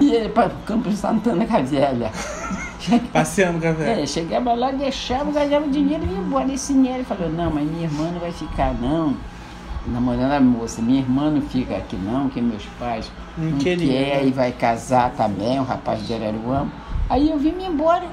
e 0.01 0.15
ele 0.15 0.29
para 0.29 0.49
o 0.49 0.59
Campo 0.67 0.89
de 0.89 0.97
Santana 0.97 1.47
com 1.47 1.57
a 1.57 1.61
velha. 1.61 2.11
Passeando 3.13 3.61
com 3.61 3.69
a 3.69 3.73
velha. 3.73 4.03
É, 4.03 4.07
chegava 4.07 4.53
lá, 4.53 4.71
deixava, 4.71 5.31
ganhava 5.31 5.69
dinheiro 5.69 6.05
e 6.05 6.13
ia 6.13 6.19
embora. 6.19 6.53
Esse 6.53 6.73
dinheiro 6.73 6.99
ele 6.99 7.05
falou, 7.05 7.29
não, 7.31 7.51
mas 7.51 7.69
minha 7.69 7.85
irmã 7.85 8.11
não 8.11 8.21
vai 8.21 8.33
ficar, 8.33 8.75
não. 8.75 9.17
namorando 9.87 10.33
a 10.33 10.41
moça. 10.41 10.83
Minha 10.83 11.01
irmã 11.01 11.31
não 11.31 11.43
fica 11.43 11.77
aqui 11.77 11.97
não, 11.97 12.29
que 12.29 12.41
meus 12.41 12.65
pais 12.79 13.11
Não 13.37 13.51
não 13.51 13.59
quer, 13.59 14.17
aí 14.17 14.31
vai 14.31 14.53
casar 14.53 15.13
também, 15.13 15.61
o 15.61 15.65
rapaz 15.65 16.07
de 16.07 16.15
Araruama. 16.15 16.71
Aí 17.09 17.31
eu 17.31 17.39
vim 17.39 17.53
me 17.53 17.67
embora. 17.67 18.07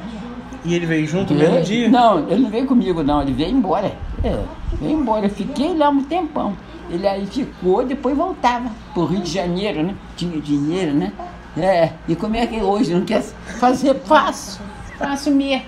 E 0.66 0.74
ele 0.74 0.86
veio 0.86 1.08
junto 1.08 1.34
no 1.34 1.40
mesmo 1.40 1.62
dia? 1.62 1.90
Não, 1.90 2.30
ele 2.30 2.42
não 2.42 2.50
veio 2.50 2.66
comigo 2.66 3.04
não, 3.04 3.22
ele 3.22 3.34
veio 3.34 3.52
embora. 3.52 3.94
É, 4.24 4.44
veio 4.74 5.00
embora. 5.00 5.26
Eu 5.26 5.30
fiquei 5.30 5.76
lá 5.76 5.90
um 5.90 6.04
tempão. 6.04 6.56
Ele 6.90 7.08
aí 7.08 7.26
ficou, 7.28 7.86
depois 7.86 8.18
voltava 8.18 8.70
pro 8.94 9.06
Rio 9.06 9.22
de 9.22 9.32
Janeiro, 9.32 9.84
né? 9.84 9.96
Tinha 10.18 10.40
dinheiro, 10.42 10.94
né? 10.94 11.14
É, 11.58 11.94
e 12.08 12.16
como 12.16 12.36
é 12.36 12.48
que 12.48 12.62
hoje 12.62 12.94
não 12.94 13.06
quer 13.06 13.22
fazer? 13.22 13.96
Faço, 14.02 14.60
faço 14.98 15.32
mesmo. 15.32 15.66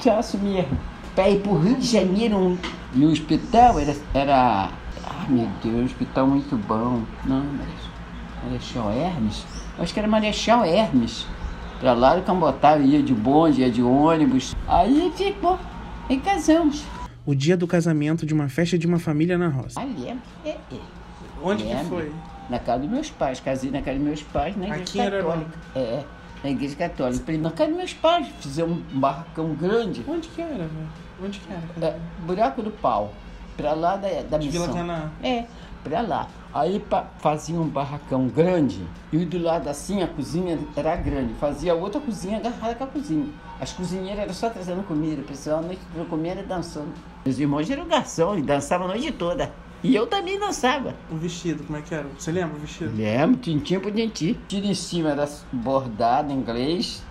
Faço 0.00 0.38
mesmo. 0.38 0.76
Pra 1.14 1.28
ir 1.28 1.40
pro 1.40 1.58
Rio 1.58 1.76
de 1.76 1.86
Janeiro, 1.86 2.36
um, 2.36 2.58
e 2.94 3.04
o 3.04 3.10
hospital 3.10 3.78
era, 3.78 3.96
era. 4.12 4.68
Ah, 5.04 5.26
meu 5.28 5.48
Deus, 5.62 5.74
um 5.74 5.84
hospital 5.84 6.26
muito 6.26 6.56
bom. 6.56 7.02
Não. 7.24 7.44
Marechal 8.44 8.90
Hermes? 8.90 9.44
Acho 9.78 9.94
que 9.94 10.00
era 10.00 10.08
Marechal 10.08 10.64
Hermes. 10.64 11.26
Pra 11.82 11.94
lá 11.94 12.14
do 12.14 12.22
Cambotá, 12.22 12.76
ia 12.78 13.02
de 13.02 13.12
bonde, 13.12 13.60
ia 13.60 13.68
de 13.68 13.82
ônibus. 13.82 14.54
Aí 14.68 15.12
ficou. 15.16 15.58
E 16.08 16.16
casamos. 16.16 16.84
O 17.26 17.34
dia 17.34 17.56
do 17.56 17.66
casamento 17.66 18.24
de 18.24 18.32
uma 18.32 18.48
festa 18.48 18.78
de 18.78 18.86
uma 18.86 19.00
família 19.00 19.36
na 19.36 19.48
roça. 19.48 19.80
Ah, 19.80 19.84
lembro. 19.84 20.22
É, 20.44 20.50
é. 20.50 20.58
Onde 21.42 21.64
que 21.64 21.74
Lembro. 21.74 21.88
foi? 21.96 22.12
Na 22.48 22.60
casa 22.60 22.82
dos 22.82 22.88
meus 22.90 23.10
pais. 23.10 23.40
Casei 23.40 23.72
na 23.72 23.82
casa 23.82 23.98
dos 23.98 24.06
meus 24.06 24.22
pais, 24.22 24.56
na 24.56 24.66
igreja 24.66 24.82
Aqui 24.82 24.98
católica. 24.98 25.50
É, 25.74 26.04
na 26.44 26.50
igreja 26.50 26.76
católica. 26.76 27.32
Na 27.32 27.50
casa 27.50 27.68
dos 27.70 27.76
meus 27.78 27.94
pais. 27.94 28.28
Fizemos 28.38 28.78
um 28.94 29.00
barracão 29.00 29.52
grande. 29.54 30.04
Onde 30.06 30.28
que 30.28 30.40
era, 30.40 30.52
velho? 30.52 30.88
Onde 31.24 31.40
que 31.40 31.52
era? 31.52 31.84
É, 31.84 31.98
buraco 32.24 32.62
do 32.62 32.70
pau. 32.70 33.12
Pra 33.56 33.72
lá 33.72 33.96
da, 33.96 34.08
da 34.22 34.38
De 34.38 34.48
Vila 34.50 34.68
missão. 34.68 34.86
Canaã. 34.86 35.10
É, 35.20 35.46
pra 35.82 36.00
lá. 36.00 36.28
Aí 36.54 36.84
fazia 37.18 37.58
um 37.58 37.66
barracão 37.66 38.28
grande 38.28 38.84
e 39.10 39.24
do 39.24 39.38
lado 39.38 39.68
assim 39.68 40.02
a 40.02 40.06
cozinha 40.06 40.58
era 40.76 40.94
grande. 40.96 41.32
Fazia 41.34 41.74
outra 41.74 42.00
cozinha 42.00 42.36
agarrada 42.36 42.74
com 42.74 42.84
a 42.84 42.86
cozinha. 42.86 43.26
As 43.58 43.72
cozinheiras 43.72 44.18
eram 44.18 44.34
só 44.34 44.50
trazendo 44.50 44.86
comida, 44.86 45.22
o 45.22 45.24
pessoal 45.24 45.60
a 45.60 45.62
noite 45.62 45.80
toda 45.94 46.04
comendo 46.04 46.40
e 46.40 46.44
dançando. 46.44 46.92
Meus 47.24 47.38
irmãos 47.38 47.70
eram 47.70 47.86
garçom 47.86 48.36
e 48.36 48.42
dançavam 48.42 48.86
a 48.86 48.90
noite 48.90 49.10
toda. 49.12 49.50
E 49.82 49.96
eu 49.96 50.06
também 50.06 50.38
dançava. 50.38 50.94
O 51.10 51.16
vestido, 51.16 51.64
como 51.64 51.78
é 51.78 51.82
que 51.82 51.94
era? 51.94 52.06
Você 52.16 52.30
lembra 52.30 52.56
o 52.56 52.60
vestido? 52.60 52.94
Lembro, 52.96 53.36
tintim 53.38 53.80
por 53.80 53.90
tintim. 53.90 54.36
Tiro 54.46 54.66
em 54.66 54.74
cima 54.74 55.10
era 55.10 55.28
bordado 55.52 56.32
em 56.32 56.36
inglês, 56.36 57.02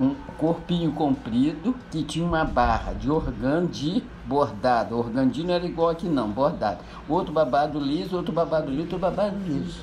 um 0.00 0.14
corpinho 0.36 0.92
comprido 0.92 1.74
que 1.90 2.02
tinha 2.02 2.24
uma 2.24 2.44
barra 2.44 2.92
de 2.92 3.10
organdi 3.10 4.02
bordado. 4.26 4.98
Organdi 4.98 5.42
não 5.44 5.54
era 5.54 5.64
igual 5.66 5.90
aqui 5.90 6.08
não, 6.08 6.28
bordado. 6.30 6.80
Outro 7.08 7.32
babado 7.32 7.78
liso, 7.78 8.16
outro 8.16 8.32
babado 8.32 8.68
liso, 8.70 8.82
outro 8.82 8.98
babado 8.98 9.36
liso. 9.46 9.80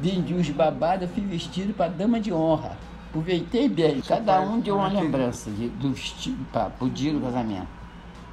Vendi 0.00 0.34
os 0.34 0.48
babados, 0.50 1.02
eu 1.02 1.14
fui 1.14 1.22
vestido 1.24 1.72
para 1.72 1.88
dama 1.90 2.20
de 2.20 2.32
honra. 2.32 2.76
Aproveitei 3.08 3.68
bem. 3.68 4.00
Cada 4.00 4.40
um 4.40 4.60
deu 4.60 4.76
uma 4.76 4.88
lembrança 4.88 5.50
de- 5.50 5.68
do 5.68 5.92
vestido 5.92 6.44
para 6.52 6.72
o 6.80 6.88
dia 6.90 7.12
do 7.12 7.20
casamento. 7.20 7.68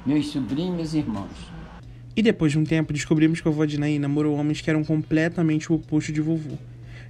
Meus 0.04 0.28
sobrinhos 0.28 0.76
meus 0.76 0.94
irmãos. 0.94 1.30
E 2.14 2.22
depois 2.22 2.52
de 2.52 2.58
um 2.58 2.64
tempo, 2.64 2.92
descobrimos 2.92 3.40
que 3.40 3.48
a 3.48 3.50
vovó 3.50 3.64
Dinaí 3.64 3.98
namorou 3.98 4.36
homens 4.36 4.60
que 4.60 4.70
eram 4.70 4.84
completamente 4.84 5.70
o 5.72 5.76
oposto 5.76 6.12
de 6.12 6.20
vovô. 6.20 6.56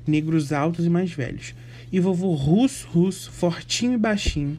Negros 0.07 0.53
altos 0.53 0.85
e 0.87 0.91
mais 0.91 1.13
velhos. 1.13 1.55
E 1.91 2.01
vovô 2.01 2.33
russo, 2.35 2.87
russo, 2.89 3.31
fortinho 3.31 3.95
e 3.95 3.99
baixinho. 3.99 4.59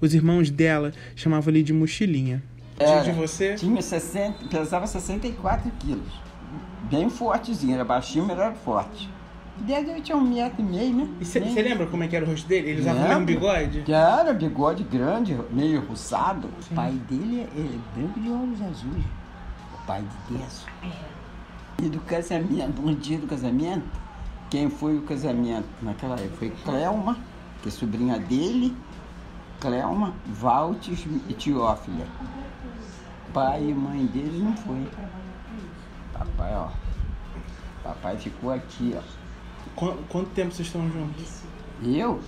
Os 0.00 0.14
irmãos 0.14 0.50
dela 0.50 0.92
chamavam 1.14 1.52
ele 1.52 1.62
de 1.62 1.72
mochilinha. 1.72 2.42
Era. 2.78 3.02
De 3.02 3.12
você? 3.12 3.54
Tinha 3.54 3.80
60, 3.80 4.48
pesava 4.48 4.86
64 4.86 5.70
quilos. 5.78 6.12
Bem 6.90 7.08
fortezinho, 7.08 7.74
era 7.74 7.84
baixinho, 7.84 8.26
mas 8.26 8.38
era 8.38 8.52
forte. 8.52 9.08
Desde 9.58 9.90
eu 9.90 10.02
tinha 10.02 10.16
um 10.16 10.22
metro 10.22 10.60
e 10.60 10.64
meio, 10.64 10.94
né? 10.94 11.08
E 11.20 11.24
você 11.24 11.38
lembra 11.38 11.86
como 11.86 12.02
é 12.02 12.08
que 12.08 12.16
era 12.16 12.24
o 12.24 12.28
rosto 12.28 12.48
dele? 12.48 12.70
Ele 12.70 12.80
usava 12.80 12.96
o 12.98 13.02
mesmo 13.02 13.18
Lembro. 13.18 13.34
bigode? 13.34 13.82
Que 13.82 13.92
Era 13.92 14.32
bigode 14.32 14.82
grande, 14.82 15.38
meio 15.50 15.80
ruçado. 15.82 16.48
O 16.48 16.74
pai 16.74 16.92
dele 17.08 17.40
é, 17.40 17.60
é 17.60 17.78
branco 17.94 18.18
de 18.18 18.30
olhos 18.30 18.60
azuis. 18.62 19.04
O 19.74 19.86
pai 19.86 20.02
de 20.02 20.36
Deus. 20.36 20.66
E 21.82 21.88
do 21.88 22.00
casamento, 22.00 22.82
um 22.82 22.94
dia 22.94 23.18
do 23.18 23.26
casamento, 23.26 23.84
quem 24.52 24.68
foi 24.68 24.98
o 24.98 25.02
casamento 25.02 25.66
naquela 25.80 26.14
época? 26.16 26.36
Foi 26.36 26.50
Clelma, 26.62 27.16
que 27.62 27.68
é 27.68 27.72
sobrinha 27.72 28.18
dele, 28.18 28.76
Clelma, 29.58 30.12
Valtes 30.26 31.06
e 31.26 31.32
Teófila. 31.32 32.06
Pai 33.32 33.70
e 33.70 33.72
mãe 33.74 34.04
dele 34.04 34.42
não 34.44 34.54
foi. 34.54 34.86
Papai, 36.12 36.54
ó. 36.54 36.68
Papai 37.82 38.18
ficou 38.18 38.52
aqui, 38.52 38.94
ó. 38.94 39.00
Qu- 39.74 39.96
Quanto 40.10 40.28
tempo 40.34 40.52
vocês 40.52 40.68
estão 40.68 40.86
juntos? 40.90 41.40
Eu? 41.82 42.20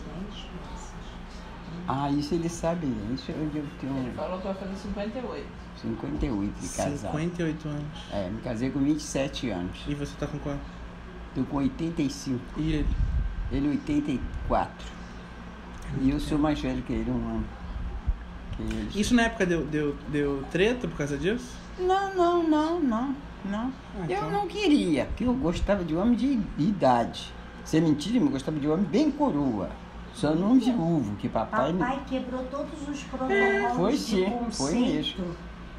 Ah, 1.86 2.10
isso 2.10 2.34
ele 2.34 2.48
sabe. 2.48 2.86
Isso 3.14 3.30
eu 3.32 3.46
devo 3.52 3.68
ter 3.78 3.86
Ele 3.86 4.12
falou 4.16 4.38
que 4.38 4.44
vai 4.46 4.54
fazer 4.54 4.76
58. 4.76 5.46
58 5.82 6.52
de 6.58 6.68
casado. 6.68 7.12
58 7.12 7.68
anos. 7.68 7.84
É, 8.10 8.30
me 8.30 8.40
casei 8.40 8.70
com 8.70 8.78
27 8.78 9.50
anos. 9.50 9.76
E 9.86 9.94
você 9.94 10.14
tá 10.18 10.26
com 10.26 10.38
quanto? 10.38 10.62
Tô 11.34 11.42
com 11.44 11.56
85. 11.58 12.40
E 12.58 12.72
ele? 12.72 12.86
Ele 13.52 13.68
84. 13.70 14.86
E 16.00 16.10
eu 16.10 16.18
sou 16.20 16.38
mais 16.38 16.58
velho 16.60 16.82
que 16.82 16.92
ele, 16.92 17.10
um 17.10 17.14
ano. 17.14 17.44
Que 18.56 18.62
ele. 18.62 18.90
Isso 18.94 19.14
na 19.14 19.22
época 19.22 19.44
deu, 19.46 19.64
deu, 19.66 19.96
deu 20.08 20.44
treta 20.50 20.88
por 20.88 20.96
causa 20.96 21.16
disso? 21.16 21.52
Não, 21.78 22.14
não, 22.14 22.48
não, 22.48 22.80
não, 22.80 23.14
não. 23.44 23.72
Ah, 24.00 24.06
Eu 24.08 24.16
então. 24.18 24.30
não 24.30 24.46
queria, 24.46 25.06
porque 25.06 25.24
eu 25.24 25.34
gostava 25.34 25.84
de 25.84 25.94
homem 25.94 26.14
de 26.14 26.40
idade. 26.58 27.32
Sem 27.64 27.80
mentira, 27.80 28.18
eu 28.18 28.28
gostava 28.28 28.58
de 28.58 28.68
homem 28.68 28.84
bem 28.86 29.10
coroa. 29.10 29.70
Só 30.12 30.32
não 30.34 30.58
viúvo, 30.60 31.16
que 31.16 31.28
papai... 31.28 31.72
me- 31.72 31.78
Papai 31.80 32.02
quebrou 32.08 32.44
todos 32.44 32.88
os 32.88 33.02
protocolos 33.02 33.76
Foi 33.76 33.92
de 33.92 33.98
sim, 33.98 34.24
conceito. 34.30 34.54
foi 34.56 34.74
mesmo. 34.78 35.24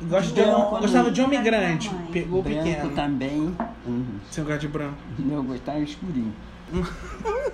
Gosto 0.01 0.33
de, 0.33 0.41
Branco, 0.41 0.79
gostava 0.79 1.09
de 1.09 1.21
homem 1.21 1.41
grande. 1.41 1.89
Pegou 2.11 2.43
Branco 2.43 2.63
pequeno. 2.63 2.89
também. 2.91 3.55
Uhum. 3.85 4.05
Você 4.29 4.41
gosta 4.41 4.59
de 4.59 4.67
branco. 4.67 4.97
Eu 5.29 5.43
gostava 5.43 5.79
escurinho. 5.79 6.33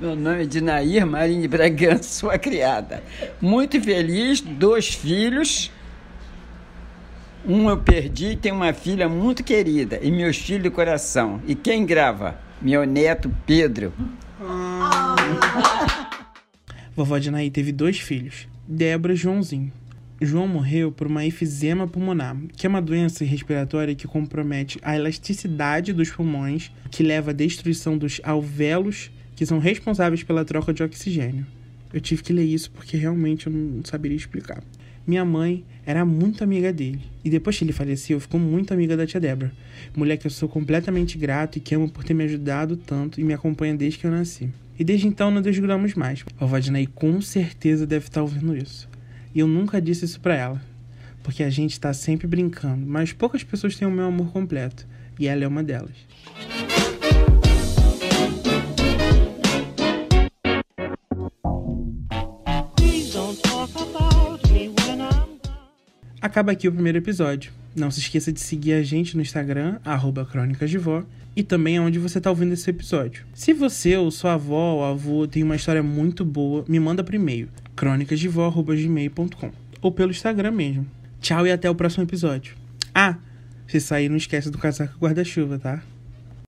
Meu 0.00 0.14
nome 0.14 0.42
é 0.42 0.46
Dinair 0.46 1.06
Marinho 1.06 1.48
Bragança, 1.48 2.02
sua 2.02 2.38
criada. 2.38 3.02
Muito 3.40 3.80
feliz, 3.80 4.40
dois 4.40 4.94
filhos. 4.94 5.70
Um 7.46 7.70
eu 7.70 7.78
perdi, 7.78 8.36
tenho 8.36 8.56
uma 8.56 8.72
filha 8.72 9.08
muito 9.08 9.44
querida 9.44 9.98
e 10.02 10.10
meus 10.10 10.36
filhos 10.36 10.64
de 10.64 10.70
coração. 10.70 11.40
E 11.46 11.54
quem 11.54 11.86
grava? 11.86 12.36
Meu 12.60 12.84
neto 12.84 13.30
Pedro. 13.46 13.92
Vovó 16.96 17.18
Dinaí 17.18 17.50
teve 17.50 17.72
dois 17.72 18.00
filhos, 18.00 18.48
Débora 18.66 19.12
e 19.12 19.16
Joãozinho. 19.16 19.70
João 20.18 20.48
morreu 20.48 20.90
por 20.90 21.06
uma 21.06 21.26
efizema 21.26 21.86
pulmonar, 21.86 22.34
que 22.56 22.66
é 22.66 22.70
uma 22.70 22.80
doença 22.80 23.22
respiratória 23.22 23.94
que 23.94 24.08
compromete 24.08 24.78
a 24.80 24.96
elasticidade 24.96 25.92
dos 25.92 26.10
pulmões, 26.10 26.72
que 26.90 27.02
leva 27.02 27.32
à 27.32 27.34
destruição 27.34 27.98
dos 27.98 28.18
alvéolos, 28.24 29.10
que 29.36 29.44
são 29.44 29.58
responsáveis 29.58 30.22
pela 30.22 30.42
troca 30.42 30.72
de 30.72 30.82
oxigênio. 30.82 31.46
Eu 31.92 32.00
tive 32.00 32.22
que 32.22 32.32
ler 32.32 32.44
isso 32.44 32.70
porque 32.70 32.96
realmente 32.96 33.46
eu 33.46 33.52
não 33.52 33.84
saberia 33.84 34.16
explicar. 34.16 34.64
Minha 35.06 35.22
mãe 35.22 35.66
era 35.84 36.02
muito 36.02 36.42
amiga 36.42 36.72
dele, 36.72 37.02
e 37.22 37.28
depois 37.28 37.58
que 37.58 37.64
ele 37.64 37.74
faleceu, 37.74 38.18
ficou 38.18 38.40
muito 38.40 38.72
amiga 38.72 38.96
da 38.96 39.06
tia 39.06 39.20
Débora, 39.20 39.52
mulher 39.94 40.16
que 40.16 40.26
eu 40.26 40.30
sou 40.30 40.48
completamente 40.48 41.18
grato 41.18 41.58
e 41.58 41.60
que 41.60 41.74
amo 41.74 41.90
por 41.90 42.04
ter 42.04 42.14
me 42.14 42.24
ajudado 42.24 42.74
tanto 42.74 43.20
e 43.20 43.24
me 43.24 43.34
acompanha 43.34 43.74
desde 43.74 43.98
que 43.98 44.06
eu 44.06 44.10
nasci. 44.10 44.48
E 44.78 44.84
desde 44.84 45.06
então 45.06 45.30
não 45.30 45.40
desgrudamos 45.40 45.94
mais. 45.94 46.24
A 46.38 46.44
vovó 46.44 46.58
Dinaí 46.58 46.86
com 46.86 47.20
certeza 47.20 47.86
deve 47.86 48.06
estar 48.06 48.20
ouvindo 48.22 48.56
isso. 48.56 48.88
E 49.34 49.38
eu 49.38 49.46
nunca 49.46 49.80
disse 49.80 50.04
isso 50.04 50.20
pra 50.20 50.34
ela, 50.34 50.62
porque 51.22 51.42
a 51.42 51.50
gente 51.50 51.80
tá 51.80 51.92
sempre 51.92 52.26
brincando, 52.26 52.86
mas 52.86 53.12
poucas 53.12 53.42
pessoas 53.42 53.76
têm 53.76 53.88
o 53.88 53.90
meu 53.90 54.06
amor 54.06 54.30
completo, 54.32 54.86
e 55.18 55.26
ela 55.26 55.44
é 55.44 55.48
uma 55.48 55.62
delas. 55.62 55.94
Acaba 66.20 66.52
aqui 66.52 66.66
o 66.66 66.72
primeiro 66.72 66.98
episódio. 66.98 67.52
Não 67.74 67.90
se 67.90 68.00
esqueça 68.00 68.32
de 68.32 68.40
seguir 68.40 68.72
a 68.72 68.82
gente 68.82 69.16
no 69.16 69.22
Instagram, 69.22 69.78
arroba 69.84 70.24
Crônicas 70.24 70.70
de 70.70 70.78
Vó, 70.78 71.04
e 71.36 71.42
também 71.42 71.76
aonde 71.76 71.98
você 71.98 72.18
está 72.18 72.30
ouvindo 72.30 72.54
esse 72.54 72.68
episódio. 72.70 73.26
Se 73.34 73.52
você 73.52 73.94
ou 73.96 74.10
sua 74.10 74.32
avó 74.32 74.76
ou 74.76 74.84
avô 74.84 75.28
tem 75.28 75.42
uma 75.42 75.54
história 75.54 75.82
muito 75.82 76.24
boa, 76.24 76.64
me 76.66 76.80
manda 76.80 77.04
por 77.04 77.14
e-mail, 77.14 77.48
crônicasdevó.gmail.com 77.76 79.50
ou 79.82 79.92
pelo 79.92 80.10
Instagram 80.10 80.52
mesmo. 80.52 80.86
Tchau 81.20 81.46
e 81.46 81.52
até 81.52 81.68
o 81.68 81.74
próximo 81.74 82.04
episódio. 82.04 82.56
Ah, 82.94 83.18
se 83.68 83.80
sair, 83.80 84.08
não 84.08 84.16
esquece 84.16 84.50
do 84.50 84.58
casaco 84.58 84.98
guarda-chuva, 84.98 85.58
tá? 85.58 85.82